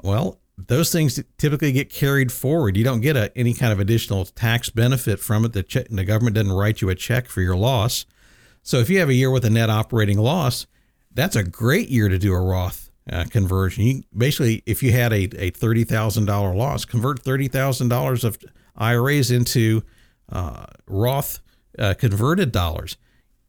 Well, 0.02 0.40
those 0.58 0.92
things 0.92 1.22
typically 1.38 1.72
get 1.72 1.90
carried 1.90 2.32
forward. 2.32 2.78
You 2.78 2.84
don't 2.84 3.02
get 3.02 3.18
a, 3.18 3.36
any 3.38 3.54
kind 3.54 3.74
of 3.74 3.80
additional 3.80 4.26
tax 4.26 4.70
benefit 4.70 5.20
from 5.20 5.46
it. 5.46 5.54
The, 5.54 5.64
che- 5.64 5.88
the 5.90 6.04
government 6.04 6.36
doesn't 6.36 6.52
write 6.52 6.82
you 6.82 6.90
a 6.90 6.96
check 6.96 7.28
for 7.28 7.42
your 7.42 7.56
loss. 7.56 8.06
So 8.64 8.78
if 8.78 8.90
you 8.90 9.00
have 9.00 9.10
a 9.10 9.14
year 9.14 9.30
with 9.30 9.46
a 9.46 9.50
net 9.50 9.70
operating 9.70 10.18
loss, 10.18 10.66
that's 11.14 11.36
a 11.36 11.44
great 11.44 11.90
year 11.90 12.10
to 12.10 12.18
do 12.18 12.34
a 12.34 12.40
Roth 12.40 12.90
uh, 13.12 13.26
conversion. 13.30 13.84
You, 13.84 14.04
basically, 14.16 14.64
if 14.66 14.82
you 14.82 14.92
had 14.92 15.14
a, 15.14 15.24
a 15.24 15.52
$30,000 15.52 16.56
loss, 16.56 16.86
convert 16.86 17.24
$30,000 17.24 18.24
of 18.24 18.38
IRAs 18.76 19.32
into 19.32 19.84
uh, 20.30 20.66
Roth 20.88 21.40
uh, 21.78 21.94
converted 21.98 22.52
dollars, 22.52 22.98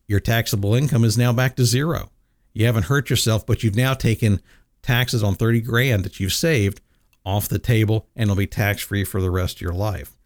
your 0.06 0.20
taxable 0.20 0.74
income 0.74 1.04
is 1.04 1.18
now 1.18 1.32
back 1.32 1.56
to 1.56 1.64
zero. 1.64 2.10
You 2.52 2.66
haven't 2.66 2.84
hurt 2.84 3.10
yourself, 3.10 3.44
but 3.44 3.62
you've 3.62 3.76
now 3.76 3.94
taken 3.94 4.40
taxes 4.82 5.22
on 5.22 5.34
30 5.34 5.60
grand 5.60 6.04
that 6.04 6.20
you've 6.20 6.32
saved 6.32 6.80
off 7.24 7.48
the 7.48 7.58
table 7.58 8.08
and 8.14 8.30
it'll 8.30 8.36
be 8.36 8.46
tax 8.46 8.82
free 8.82 9.04
for 9.04 9.20
the 9.20 9.30
rest 9.30 9.56
of 9.56 9.60
your 9.60 9.74
life. 9.74 10.16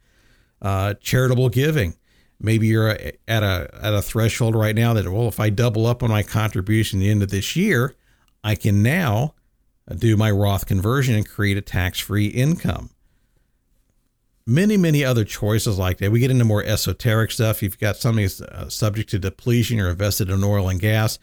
Uh, 0.60 0.94
charitable 1.00 1.48
giving. 1.48 1.96
Maybe 2.38 2.68
you're 2.68 2.88
at 2.88 3.42
a 3.42 3.70
at 3.82 3.94
a 3.94 4.00
threshold 4.00 4.54
right 4.54 4.74
now 4.74 4.94
that 4.94 5.10
well, 5.10 5.28
if 5.28 5.40
I 5.40 5.50
double 5.50 5.86
up 5.86 6.02
on 6.02 6.10
my 6.10 6.22
contribution 6.22 7.00
at 7.00 7.02
the 7.02 7.10
end 7.10 7.22
of 7.22 7.30
this 7.30 7.54
year, 7.54 7.94
I 8.42 8.54
can 8.54 8.82
now 8.82 9.34
do 9.94 10.16
my 10.16 10.30
Roth 10.30 10.66
conversion 10.66 11.14
and 11.14 11.28
create 11.28 11.56
a 11.58 11.62
tax 11.62 11.98
free 11.98 12.26
income 12.26 12.90
many, 14.50 14.76
many 14.76 15.04
other 15.04 15.24
choices 15.24 15.78
like 15.78 15.98
that. 15.98 16.10
We 16.10 16.20
get 16.20 16.30
into 16.30 16.44
more 16.44 16.64
esoteric 16.64 17.30
stuff. 17.30 17.62
You've 17.62 17.78
got 17.78 17.96
something 17.96 18.24
that's 18.24 18.40
uh, 18.40 18.68
subject 18.68 19.10
to 19.10 19.18
depletion 19.18 19.78
or 19.78 19.90
invested 19.90 20.28
in 20.28 20.42
oil 20.42 20.68
and 20.68 20.80
gas. 20.80 21.18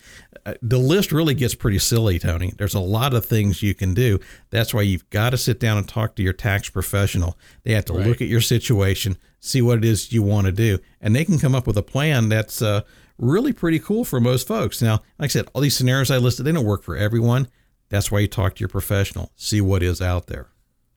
Uh, 0.45 0.53
the 0.61 0.77
list 0.77 1.11
really 1.11 1.33
gets 1.33 1.53
pretty 1.53 1.79
silly, 1.79 2.19
Tony. 2.19 2.53
There's 2.57 2.73
a 2.73 2.79
lot 2.79 3.13
of 3.13 3.25
things 3.25 3.61
you 3.61 3.75
can 3.75 3.93
do. 3.93 4.19
That's 4.49 4.73
why 4.73 4.83
you've 4.83 5.09
got 5.09 5.31
to 5.31 5.37
sit 5.37 5.59
down 5.59 5.77
and 5.77 5.87
talk 5.87 6.15
to 6.15 6.23
your 6.23 6.33
tax 6.33 6.69
professional. 6.69 7.37
They 7.63 7.73
have 7.73 7.85
to 7.85 7.93
right. 7.93 8.07
look 8.07 8.21
at 8.21 8.29
your 8.29 8.41
situation, 8.41 9.17
see 9.41 9.61
what 9.61 9.79
it 9.79 9.85
is 9.85 10.13
you 10.13 10.23
want 10.23 10.45
to 10.47 10.53
do, 10.53 10.79
and 11.01 11.15
they 11.15 11.25
can 11.25 11.37
come 11.37 11.53
up 11.53 11.67
with 11.67 11.77
a 11.77 11.83
plan 11.83 12.29
that's 12.29 12.61
uh, 12.61 12.81
really 13.17 13.51
pretty 13.51 13.79
cool 13.79 14.05
for 14.05 14.21
most 14.21 14.47
folks. 14.47 14.81
Now, 14.81 15.01
like 15.19 15.25
I 15.25 15.27
said, 15.27 15.49
all 15.53 15.61
these 15.61 15.75
scenarios 15.75 16.09
I 16.09 16.17
listed, 16.17 16.45
they 16.45 16.53
don't 16.53 16.65
work 16.65 16.83
for 16.83 16.95
everyone. 16.95 17.49
That's 17.89 18.09
why 18.09 18.19
you 18.19 18.27
talk 18.27 18.55
to 18.55 18.59
your 18.61 18.69
professional, 18.69 19.31
see 19.35 19.59
what 19.59 19.83
is 19.83 20.01
out 20.01 20.27
there. 20.27 20.47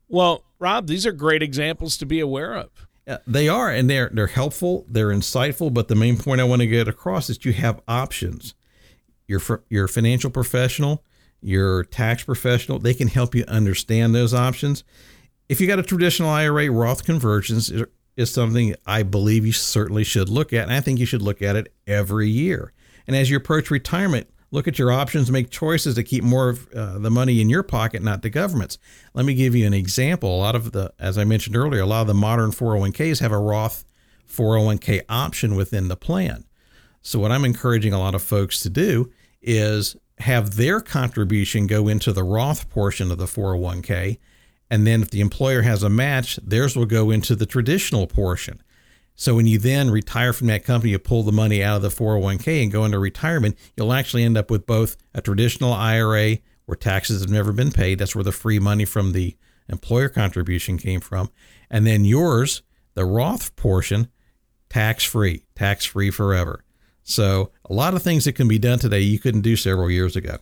Well, 0.09 0.45
Rob, 0.61 0.87
these 0.87 1.07
are 1.07 1.13
great 1.13 1.43
examples 1.43 1.97
to 1.97 2.07
be 2.07 2.21
aware 2.21 2.55
of. 2.55 2.87
Uh, 3.09 3.17
they 3.27 3.49
are, 3.49 3.71
and 3.71 3.89
they're 3.91 4.11
they're 4.13 4.29
helpful. 4.29 4.85
They're 4.89 5.09
insightful. 5.09 5.73
But 5.73 5.89
the 5.89 5.97
main 5.97 6.17
point 6.17 6.41
I 6.41 6.45
want 6.45 6.61
to 6.61 6.67
get 6.67 6.87
across 6.87 7.29
is 7.31 7.45
you 7.45 7.53
have 7.55 7.81
options. 7.89 8.55
Your 9.27 9.41
your 9.69 9.89
financial 9.89 10.31
professional, 10.31 11.03
your 11.41 11.85
tax 11.85 12.23
professional, 12.23 12.79
they 12.79 12.95
can 12.95 13.09
help 13.09 13.35
you 13.35 13.45
understand 13.49 14.15
those 14.15 14.35
options. 14.35 14.85
If 15.49 15.61
you 15.61 15.67
got 15.67 15.79
a 15.81 15.83
traditional 15.83 16.29
IRA, 16.29 16.71
Roth 16.71 17.05
conversions 17.05 17.73
is 18.17 18.33
something 18.33 18.75
I 18.87 19.03
believe 19.03 19.47
you 19.47 19.53
certainly 19.53 20.05
should 20.05 20.29
look 20.29 20.53
at, 20.53 20.65
and 20.65 20.73
I 20.73 20.81
think 20.81 21.01
you 21.01 21.07
should 21.07 21.23
look 21.23 21.43
at 21.43 21.57
it 21.57 21.73
every 21.87 22.29
year. 22.29 22.73
And 23.07 23.17
as 23.17 23.31
you 23.31 23.37
approach 23.37 23.71
retirement, 23.71 24.29
look 24.51 24.67
at 24.67 24.79
your 24.79 24.91
options, 24.91 25.31
make 25.31 25.51
choices 25.51 25.95
to 25.95 26.03
keep 26.03 26.25
more 26.25 26.49
of 26.49 26.73
uh, 26.73 26.99
the 26.99 27.11
money 27.11 27.41
in 27.41 27.49
your 27.49 27.63
pocket, 27.63 28.03
not 28.03 28.23
the 28.23 28.31
government's. 28.31 28.79
Let 29.15 29.25
me 29.25 29.35
give 29.35 29.55
you 29.55 29.67
an 29.67 29.75
example. 29.75 30.35
A 30.35 30.39
lot 30.39 30.55
of 30.55 30.73
the, 30.73 30.93
as 30.99 31.17
I 31.19 31.25
mentioned 31.25 31.57
earlier, 31.57 31.83
a 31.83 31.87
lot 31.87 32.03
of 32.03 32.07
the 32.07 32.15
modern 32.15 32.51
401ks 32.51 33.21
have 33.21 33.33
a 33.33 33.39
Roth 33.39 33.85
401k 34.29 35.03
option 35.09 35.57
within 35.57 35.89
the 35.89 35.97
plan. 35.97 36.45
So, 37.03 37.19
what 37.19 37.33
I'm 37.33 37.45
encouraging 37.45 37.93
a 37.93 37.99
lot 37.99 38.15
of 38.15 38.23
folks 38.23 38.61
to 38.63 38.71
do 38.71 39.11
is 39.41 39.97
have 40.19 40.57
their 40.57 40.81
contribution 40.81 41.67
go 41.67 41.89
into 41.89 42.13
the 42.13 42.23
Roth 42.23 42.69
portion 42.69 43.11
of 43.11 43.19
the 43.19 43.25
401k. 43.25 44.19
And 44.71 44.87
then 44.87 45.03
if 45.03 45.11
the 45.11 45.21
employer 45.21 45.63
has 45.63 45.83
a 45.83 45.89
match, 45.89 46.37
theirs 46.37 46.77
will 46.77 46.87
go 46.87 47.11
into 47.11 47.35
the 47.35 47.47
traditional 47.47 48.07
portion. 48.07 48.63
So 49.15 49.35
when 49.35 49.47
you 49.47 49.59
then 49.59 49.91
retire 49.91 50.33
from 50.33 50.47
that 50.47 50.65
company, 50.65 50.93
you 50.93 50.99
pull 50.99 51.23
the 51.23 51.33
money 51.33 51.63
out 51.63 51.77
of 51.77 51.83
the 51.83 51.89
401k 51.89 52.63
and 52.63 52.73
go 52.73 52.85
into 52.85 52.99
retirement, 52.99 53.59
you'll 53.77 53.93
actually 53.93 54.25
end 54.25 54.39
up 54.39 54.51
with 54.51 54.67
both 54.67 54.97
a 55.15 55.21
traditional 55.21 55.73
IRA 55.73 56.39
where 56.65 56.77
taxes 56.77 57.21
have 57.21 57.31
never 57.31 57.53
been 57.53 57.73
paid. 57.73 57.99
That's 57.99 58.15
where 58.15 58.25
the 58.25 58.33
free 58.33 58.59
money 58.59 58.85
from 58.85 59.13
the 59.13 59.37
employer 59.69 60.09
contribution 60.09 60.79
came 60.79 61.01
from, 61.01 61.31
and 61.71 61.87
then 61.87 62.05
yours, 62.05 62.63
the 62.95 63.05
Roth 63.05 63.55
portion, 63.57 64.09
tax 64.69 65.05
free, 65.05 65.45
tax 65.55 65.85
free 65.85 66.11
forever. 66.11 66.65
So, 67.03 67.51
a 67.69 67.73
lot 67.73 67.95
of 67.95 68.03
things 68.03 68.25
that 68.25 68.35
can 68.35 68.47
be 68.47 68.59
done 68.59 68.79
today 68.79 69.01
you 69.01 69.19
couldn't 69.19 69.41
do 69.41 69.57
several 69.57 69.91
years 69.91 70.17
ago. 70.17 70.39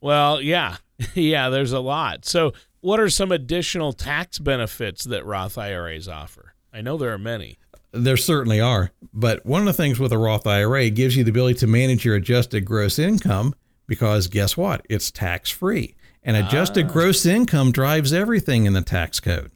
Well, 0.00 0.40
yeah. 0.40 0.76
yeah, 1.14 1.48
there's 1.48 1.72
a 1.72 1.80
lot. 1.80 2.24
So, 2.24 2.52
what 2.80 3.00
are 3.00 3.08
some 3.08 3.32
additional 3.32 3.94
tax 3.94 4.38
benefits 4.38 5.04
that 5.04 5.24
Roth 5.24 5.56
IRAs 5.56 6.08
offer? 6.08 6.54
I 6.72 6.82
know 6.82 6.98
there 6.98 7.12
are 7.12 7.18
many. 7.18 7.58
There 7.94 8.16
certainly 8.16 8.60
are. 8.60 8.90
But 9.12 9.46
one 9.46 9.60
of 9.60 9.66
the 9.66 9.72
things 9.72 10.00
with 10.00 10.12
a 10.12 10.18
Roth 10.18 10.46
IRA 10.46 10.90
gives 10.90 11.16
you 11.16 11.24
the 11.24 11.30
ability 11.30 11.60
to 11.60 11.66
manage 11.66 12.04
your 12.04 12.16
adjusted 12.16 12.64
gross 12.64 12.98
income 12.98 13.54
because 13.86 14.28
guess 14.28 14.56
what? 14.56 14.84
It's 14.88 15.10
tax 15.10 15.50
free. 15.50 15.94
And 16.22 16.36
adjusted 16.36 16.86
ah. 16.86 16.92
gross 16.92 17.24
income 17.26 17.70
drives 17.70 18.12
everything 18.12 18.66
in 18.66 18.72
the 18.72 18.82
tax 18.82 19.20
code. 19.20 19.50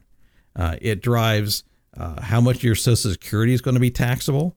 Uh, 0.55 0.77
it 0.81 1.01
drives 1.01 1.63
uh, 1.97 2.21
how 2.21 2.39
much 2.39 2.63
your 2.63 2.75
Social 2.75 3.11
Security 3.11 3.53
is 3.53 3.61
going 3.61 3.73
to 3.73 3.79
be 3.79 3.91
taxable. 3.91 4.55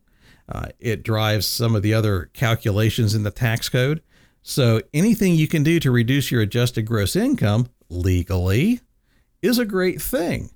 Uh, 0.49 0.67
it 0.79 1.03
drives 1.03 1.47
some 1.47 1.75
of 1.75 1.83
the 1.83 1.95
other 1.95 2.31
calculations 2.35 3.15
in 3.15 3.23
the 3.23 3.31
tax 3.31 3.69
code. 3.69 4.03
So 4.43 4.81
anything 4.93 5.35
you 5.35 5.49
can 5.49 5.63
do 5.63 5.81
to 5.81 5.91
reduce 5.91 6.31
your 6.31 6.43
adjusted 6.43 6.83
gross 6.83 7.17
income 7.17 7.69
legally 7.89 8.81
is 9.41 9.59
a 9.59 9.65
great 9.65 10.03
thing. 10.03 10.51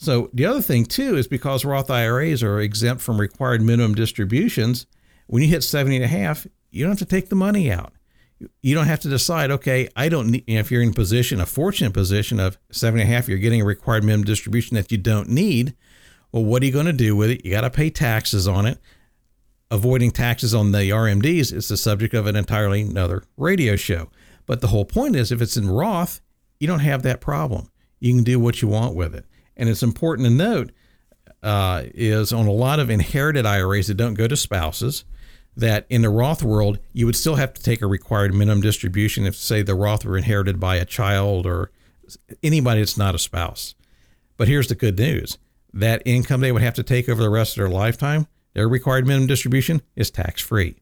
So 0.00 0.30
the 0.32 0.46
other 0.46 0.62
thing 0.62 0.86
too 0.86 1.16
is 1.16 1.26
because 1.26 1.64
Roth 1.64 1.90
IRAs 1.90 2.42
are 2.44 2.60
exempt 2.60 3.02
from 3.02 3.20
required 3.20 3.62
minimum 3.62 3.96
distributions, 3.96 4.86
when 5.26 5.42
you 5.42 5.48
hit 5.48 5.64
70 5.64 5.96
and 5.96 6.04
a 6.04 6.08
half, 6.08 6.46
you 6.70 6.84
don't 6.84 6.92
have 6.92 7.00
to 7.00 7.04
take 7.04 7.28
the 7.28 7.36
money 7.36 7.70
out. 7.70 7.92
You 8.62 8.76
don't 8.76 8.86
have 8.86 9.00
to 9.00 9.08
decide, 9.08 9.50
okay, 9.50 9.88
I 9.96 10.08
don't 10.08 10.30
need, 10.30 10.44
you 10.46 10.54
know, 10.54 10.60
if 10.60 10.70
you're 10.70 10.82
in 10.82 10.90
a 10.90 10.92
position, 10.92 11.40
a 11.40 11.46
fortunate 11.46 11.92
position 11.92 12.38
of 12.38 12.56
70 12.70 13.02
and 13.02 13.10
a 13.10 13.12
half, 13.12 13.28
you're 13.28 13.38
getting 13.38 13.60
a 13.60 13.64
required 13.64 14.04
minimum 14.04 14.24
distribution 14.24 14.76
that 14.76 14.92
you 14.92 14.98
don't 14.98 15.28
need. 15.28 15.74
Well, 16.30 16.44
what 16.44 16.62
are 16.62 16.66
you 16.66 16.72
going 16.72 16.86
to 16.86 16.92
do 16.92 17.16
with 17.16 17.30
it? 17.30 17.44
You 17.44 17.50
got 17.50 17.62
to 17.62 17.70
pay 17.70 17.90
taxes 17.90 18.46
on 18.46 18.66
it. 18.66 18.78
Avoiding 19.68 20.12
taxes 20.12 20.54
on 20.54 20.70
the 20.70 20.90
RMDs 20.90 21.52
is 21.52 21.66
the 21.66 21.76
subject 21.76 22.14
of 22.14 22.28
an 22.28 22.36
entirely 22.36 22.82
another 22.82 23.24
radio 23.36 23.74
show. 23.74 24.10
But 24.46 24.60
the 24.60 24.68
whole 24.68 24.84
point 24.84 25.16
is 25.16 25.32
if 25.32 25.42
it's 25.42 25.56
in 25.56 25.68
Roth, 25.68 26.20
you 26.60 26.68
don't 26.68 26.78
have 26.78 27.02
that 27.02 27.20
problem. 27.20 27.68
You 27.98 28.14
can 28.14 28.22
do 28.22 28.38
what 28.38 28.62
you 28.62 28.68
want 28.68 28.94
with 28.94 29.12
it. 29.16 29.26
And 29.58 29.68
it's 29.68 29.82
important 29.82 30.28
to 30.28 30.32
note 30.32 30.72
uh, 31.42 31.82
is 31.94 32.32
on 32.32 32.46
a 32.46 32.52
lot 32.52 32.80
of 32.80 32.90
inherited 32.90 33.44
IRAs 33.44 33.88
that 33.88 33.94
don't 33.94 34.14
go 34.14 34.26
to 34.28 34.36
spouses, 34.36 35.04
that 35.56 35.86
in 35.90 36.02
the 36.02 36.10
Roth 36.10 36.42
world, 36.42 36.78
you 36.92 37.06
would 37.06 37.16
still 37.16 37.34
have 37.34 37.52
to 37.54 37.62
take 37.62 37.82
a 37.82 37.86
required 37.86 38.32
minimum 38.32 38.60
distribution 38.60 39.26
if, 39.26 39.36
say, 39.36 39.62
the 39.62 39.74
Roth 39.74 40.04
were 40.04 40.16
inherited 40.16 40.60
by 40.60 40.76
a 40.76 40.84
child 40.84 41.46
or 41.46 41.70
anybody 42.42 42.80
that's 42.80 42.96
not 42.96 43.14
a 43.14 43.18
spouse. 43.18 43.74
But 44.36 44.48
here's 44.48 44.68
the 44.68 44.74
good 44.74 44.98
news 44.98 45.36
that 45.74 46.02
income 46.06 46.40
they 46.40 46.52
would 46.52 46.62
have 46.62 46.74
to 46.74 46.82
take 46.82 47.08
over 47.08 47.20
the 47.20 47.28
rest 47.28 47.56
of 47.56 47.60
their 47.60 47.68
lifetime, 47.68 48.26
their 48.54 48.68
required 48.68 49.06
minimum 49.06 49.26
distribution 49.26 49.82
is 49.96 50.10
tax 50.10 50.40
free. 50.40 50.76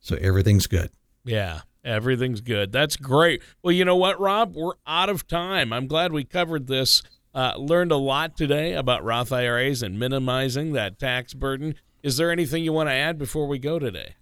So 0.00 0.16
everything's 0.16 0.66
good. 0.66 0.90
Yeah, 1.24 1.62
everything's 1.84 2.40
good. 2.40 2.70
That's 2.70 2.96
great. 2.96 3.42
Well, 3.62 3.72
you 3.72 3.84
know 3.84 3.96
what, 3.96 4.20
Rob? 4.20 4.54
We're 4.54 4.74
out 4.86 5.08
of 5.08 5.26
time. 5.26 5.72
I'm 5.72 5.86
glad 5.86 6.12
we 6.12 6.24
covered 6.24 6.66
this. 6.66 7.02
Uh, 7.36 7.52
learned 7.58 7.92
a 7.92 7.96
lot 7.96 8.34
today 8.34 8.72
about 8.72 9.04
Roth 9.04 9.30
IRAs 9.30 9.82
and 9.82 9.98
minimizing 9.98 10.72
that 10.72 10.98
tax 10.98 11.34
burden. 11.34 11.74
Is 12.02 12.16
there 12.16 12.30
anything 12.30 12.64
you 12.64 12.72
want 12.72 12.88
to 12.88 12.94
add 12.94 13.18
before 13.18 13.46
we 13.46 13.58
go 13.58 13.78
today? 13.78 14.14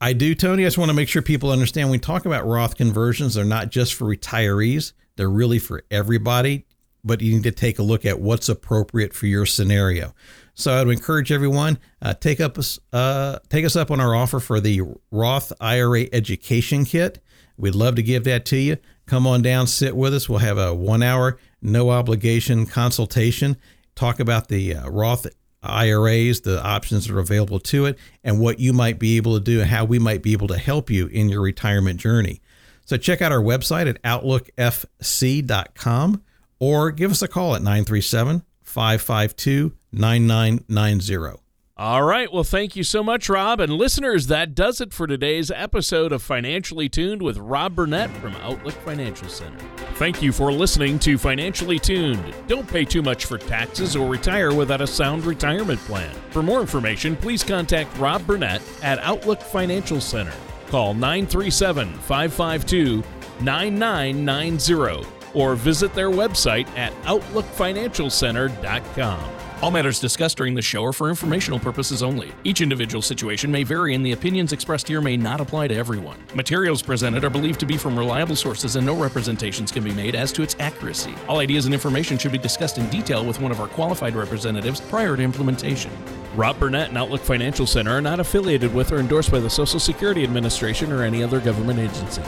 I 0.00 0.14
do, 0.14 0.34
Tony. 0.34 0.62
I 0.64 0.68
just 0.68 0.78
want 0.78 0.88
to 0.88 0.94
make 0.94 1.10
sure 1.10 1.20
people 1.20 1.50
understand 1.50 1.90
when 1.90 1.92
we 1.92 1.98
talk 1.98 2.24
about 2.24 2.46
Roth 2.46 2.78
conversions, 2.78 3.34
they're 3.34 3.44
not 3.44 3.68
just 3.68 3.92
for 3.92 4.06
retirees, 4.06 4.94
they're 5.16 5.28
really 5.28 5.58
for 5.58 5.84
everybody. 5.90 6.64
But 7.04 7.20
you 7.20 7.34
need 7.34 7.42
to 7.42 7.52
take 7.52 7.78
a 7.78 7.82
look 7.82 8.06
at 8.06 8.20
what's 8.20 8.48
appropriate 8.48 9.12
for 9.12 9.26
your 9.26 9.44
scenario. 9.44 10.14
So 10.54 10.72
I'd 10.72 10.88
encourage 10.88 11.30
everyone 11.30 11.78
uh, 12.00 12.14
take 12.14 12.40
up 12.40 12.56
uh, 12.92 13.38
take 13.50 13.66
us 13.66 13.76
up 13.76 13.90
on 13.90 14.00
our 14.00 14.14
offer 14.14 14.40
for 14.40 14.60
the 14.60 14.80
Roth 15.10 15.52
IRA 15.60 16.06
education 16.10 16.86
kit. 16.86 17.22
We'd 17.58 17.74
love 17.74 17.96
to 17.96 18.02
give 18.02 18.24
that 18.24 18.46
to 18.46 18.56
you. 18.56 18.78
Come 19.06 19.26
on 19.26 19.42
down, 19.42 19.66
sit 19.66 19.94
with 19.94 20.14
us. 20.14 20.28
We'll 20.28 20.38
have 20.38 20.58
a 20.58 20.72
one 20.72 21.02
hour, 21.02 21.38
no 21.62 21.90
obligation 21.90 22.66
consultation. 22.66 23.56
Talk 23.94 24.20
about 24.20 24.48
the 24.48 24.74
uh, 24.74 24.88
Roth 24.88 25.26
IRAs, 25.62 26.40
the 26.40 26.62
options 26.62 27.06
that 27.06 27.14
are 27.14 27.20
available 27.20 27.60
to 27.60 27.86
it, 27.86 27.98
and 28.24 28.40
what 28.40 28.58
you 28.58 28.72
might 28.72 28.98
be 28.98 29.16
able 29.16 29.34
to 29.34 29.40
do 29.40 29.60
and 29.60 29.70
how 29.70 29.84
we 29.84 29.98
might 29.98 30.22
be 30.22 30.32
able 30.32 30.48
to 30.48 30.58
help 30.58 30.90
you 30.90 31.06
in 31.06 31.28
your 31.28 31.40
retirement 31.40 32.00
journey. 32.00 32.40
So 32.84 32.96
check 32.96 33.22
out 33.22 33.32
our 33.32 33.40
website 33.40 33.88
at 33.88 34.02
outlookfc.com 34.02 36.22
or 36.58 36.90
give 36.90 37.10
us 37.10 37.22
a 37.22 37.28
call 37.28 37.54
at 37.54 37.62
937 37.62 38.42
552 38.62 39.72
9990. 39.92 41.41
All 41.82 42.04
right. 42.04 42.32
Well, 42.32 42.44
thank 42.44 42.76
you 42.76 42.84
so 42.84 43.02
much, 43.02 43.28
Rob. 43.28 43.58
And 43.58 43.72
listeners, 43.72 44.28
that 44.28 44.54
does 44.54 44.80
it 44.80 44.92
for 44.92 45.08
today's 45.08 45.50
episode 45.50 46.12
of 46.12 46.22
Financially 46.22 46.88
Tuned 46.88 47.20
with 47.20 47.38
Rob 47.38 47.74
Burnett 47.74 48.08
from 48.18 48.36
Outlook 48.36 48.74
Financial 48.84 49.28
Center. 49.28 49.58
Thank 49.94 50.22
you 50.22 50.30
for 50.30 50.52
listening 50.52 51.00
to 51.00 51.18
Financially 51.18 51.80
Tuned. 51.80 52.32
Don't 52.46 52.68
pay 52.68 52.84
too 52.84 53.02
much 53.02 53.24
for 53.24 53.36
taxes 53.36 53.96
or 53.96 54.08
retire 54.08 54.54
without 54.54 54.80
a 54.80 54.86
sound 54.86 55.24
retirement 55.24 55.80
plan. 55.80 56.14
For 56.30 56.40
more 56.40 56.60
information, 56.60 57.16
please 57.16 57.42
contact 57.42 57.98
Rob 57.98 58.24
Burnett 58.28 58.62
at 58.84 59.00
Outlook 59.00 59.40
Financial 59.40 60.00
Center. 60.00 60.34
Call 60.68 60.94
937 60.94 61.94
552 61.94 63.02
9990 63.40 65.04
or 65.34 65.56
visit 65.56 65.92
their 65.94 66.10
website 66.10 66.68
at 66.78 66.92
OutlookFinancialCenter.com. 67.02 69.41
All 69.62 69.70
matters 69.70 70.00
discussed 70.00 70.38
during 70.38 70.56
the 70.56 70.60
show 70.60 70.84
are 70.84 70.92
for 70.92 71.08
informational 71.08 71.60
purposes 71.60 72.02
only. 72.02 72.32
Each 72.42 72.60
individual 72.60 73.00
situation 73.00 73.52
may 73.52 73.62
vary, 73.62 73.94
and 73.94 74.04
the 74.04 74.10
opinions 74.10 74.52
expressed 74.52 74.88
here 74.88 75.00
may 75.00 75.16
not 75.16 75.40
apply 75.40 75.68
to 75.68 75.76
everyone. 75.76 76.18
Materials 76.34 76.82
presented 76.82 77.22
are 77.22 77.30
believed 77.30 77.60
to 77.60 77.66
be 77.66 77.76
from 77.76 77.96
reliable 77.96 78.34
sources, 78.34 78.74
and 78.74 78.84
no 78.84 78.96
representations 78.96 79.70
can 79.70 79.84
be 79.84 79.92
made 79.92 80.16
as 80.16 80.32
to 80.32 80.42
its 80.42 80.56
accuracy. 80.58 81.14
All 81.28 81.38
ideas 81.38 81.66
and 81.66 81.72
information 81.72 82.18
should 82.18 82.32
be 82.32 82.38
discussed 82.38 82.76
in 82.76 82.90
detail 82.90 83.24
with 83.24 83.38
one 83.38 83.52
of 83.52 83.60
our 83.60 83.68
qualified 83.68 84.16
representatives 84.16 84.80
prior 84.80 85.16
to 85.16 85.22
implementation. 85.22 85.92
Rob 86.34 86.58
Burnett 86.58 86.88
and 86.88 86.98
Outlook 86.98 87.20
Financial 87.20 87.64
Center 87.64 87.92
are 87.92 88.02
not 88.02 88.18
affiliated 88.18 88.74
with 88.74 88.90
or 88.90 88.98
endorsed 88.98 89.30
by 89.30 89.38
the 89.38 89.48
Social 89.48 89.78
Security 89.78 90.24
Administration 90.24 90.90
or 90.90 91.04
any 91.04 91.22
other 91.22 91.38
government 91.38 91.78
agency. 91.78 92.22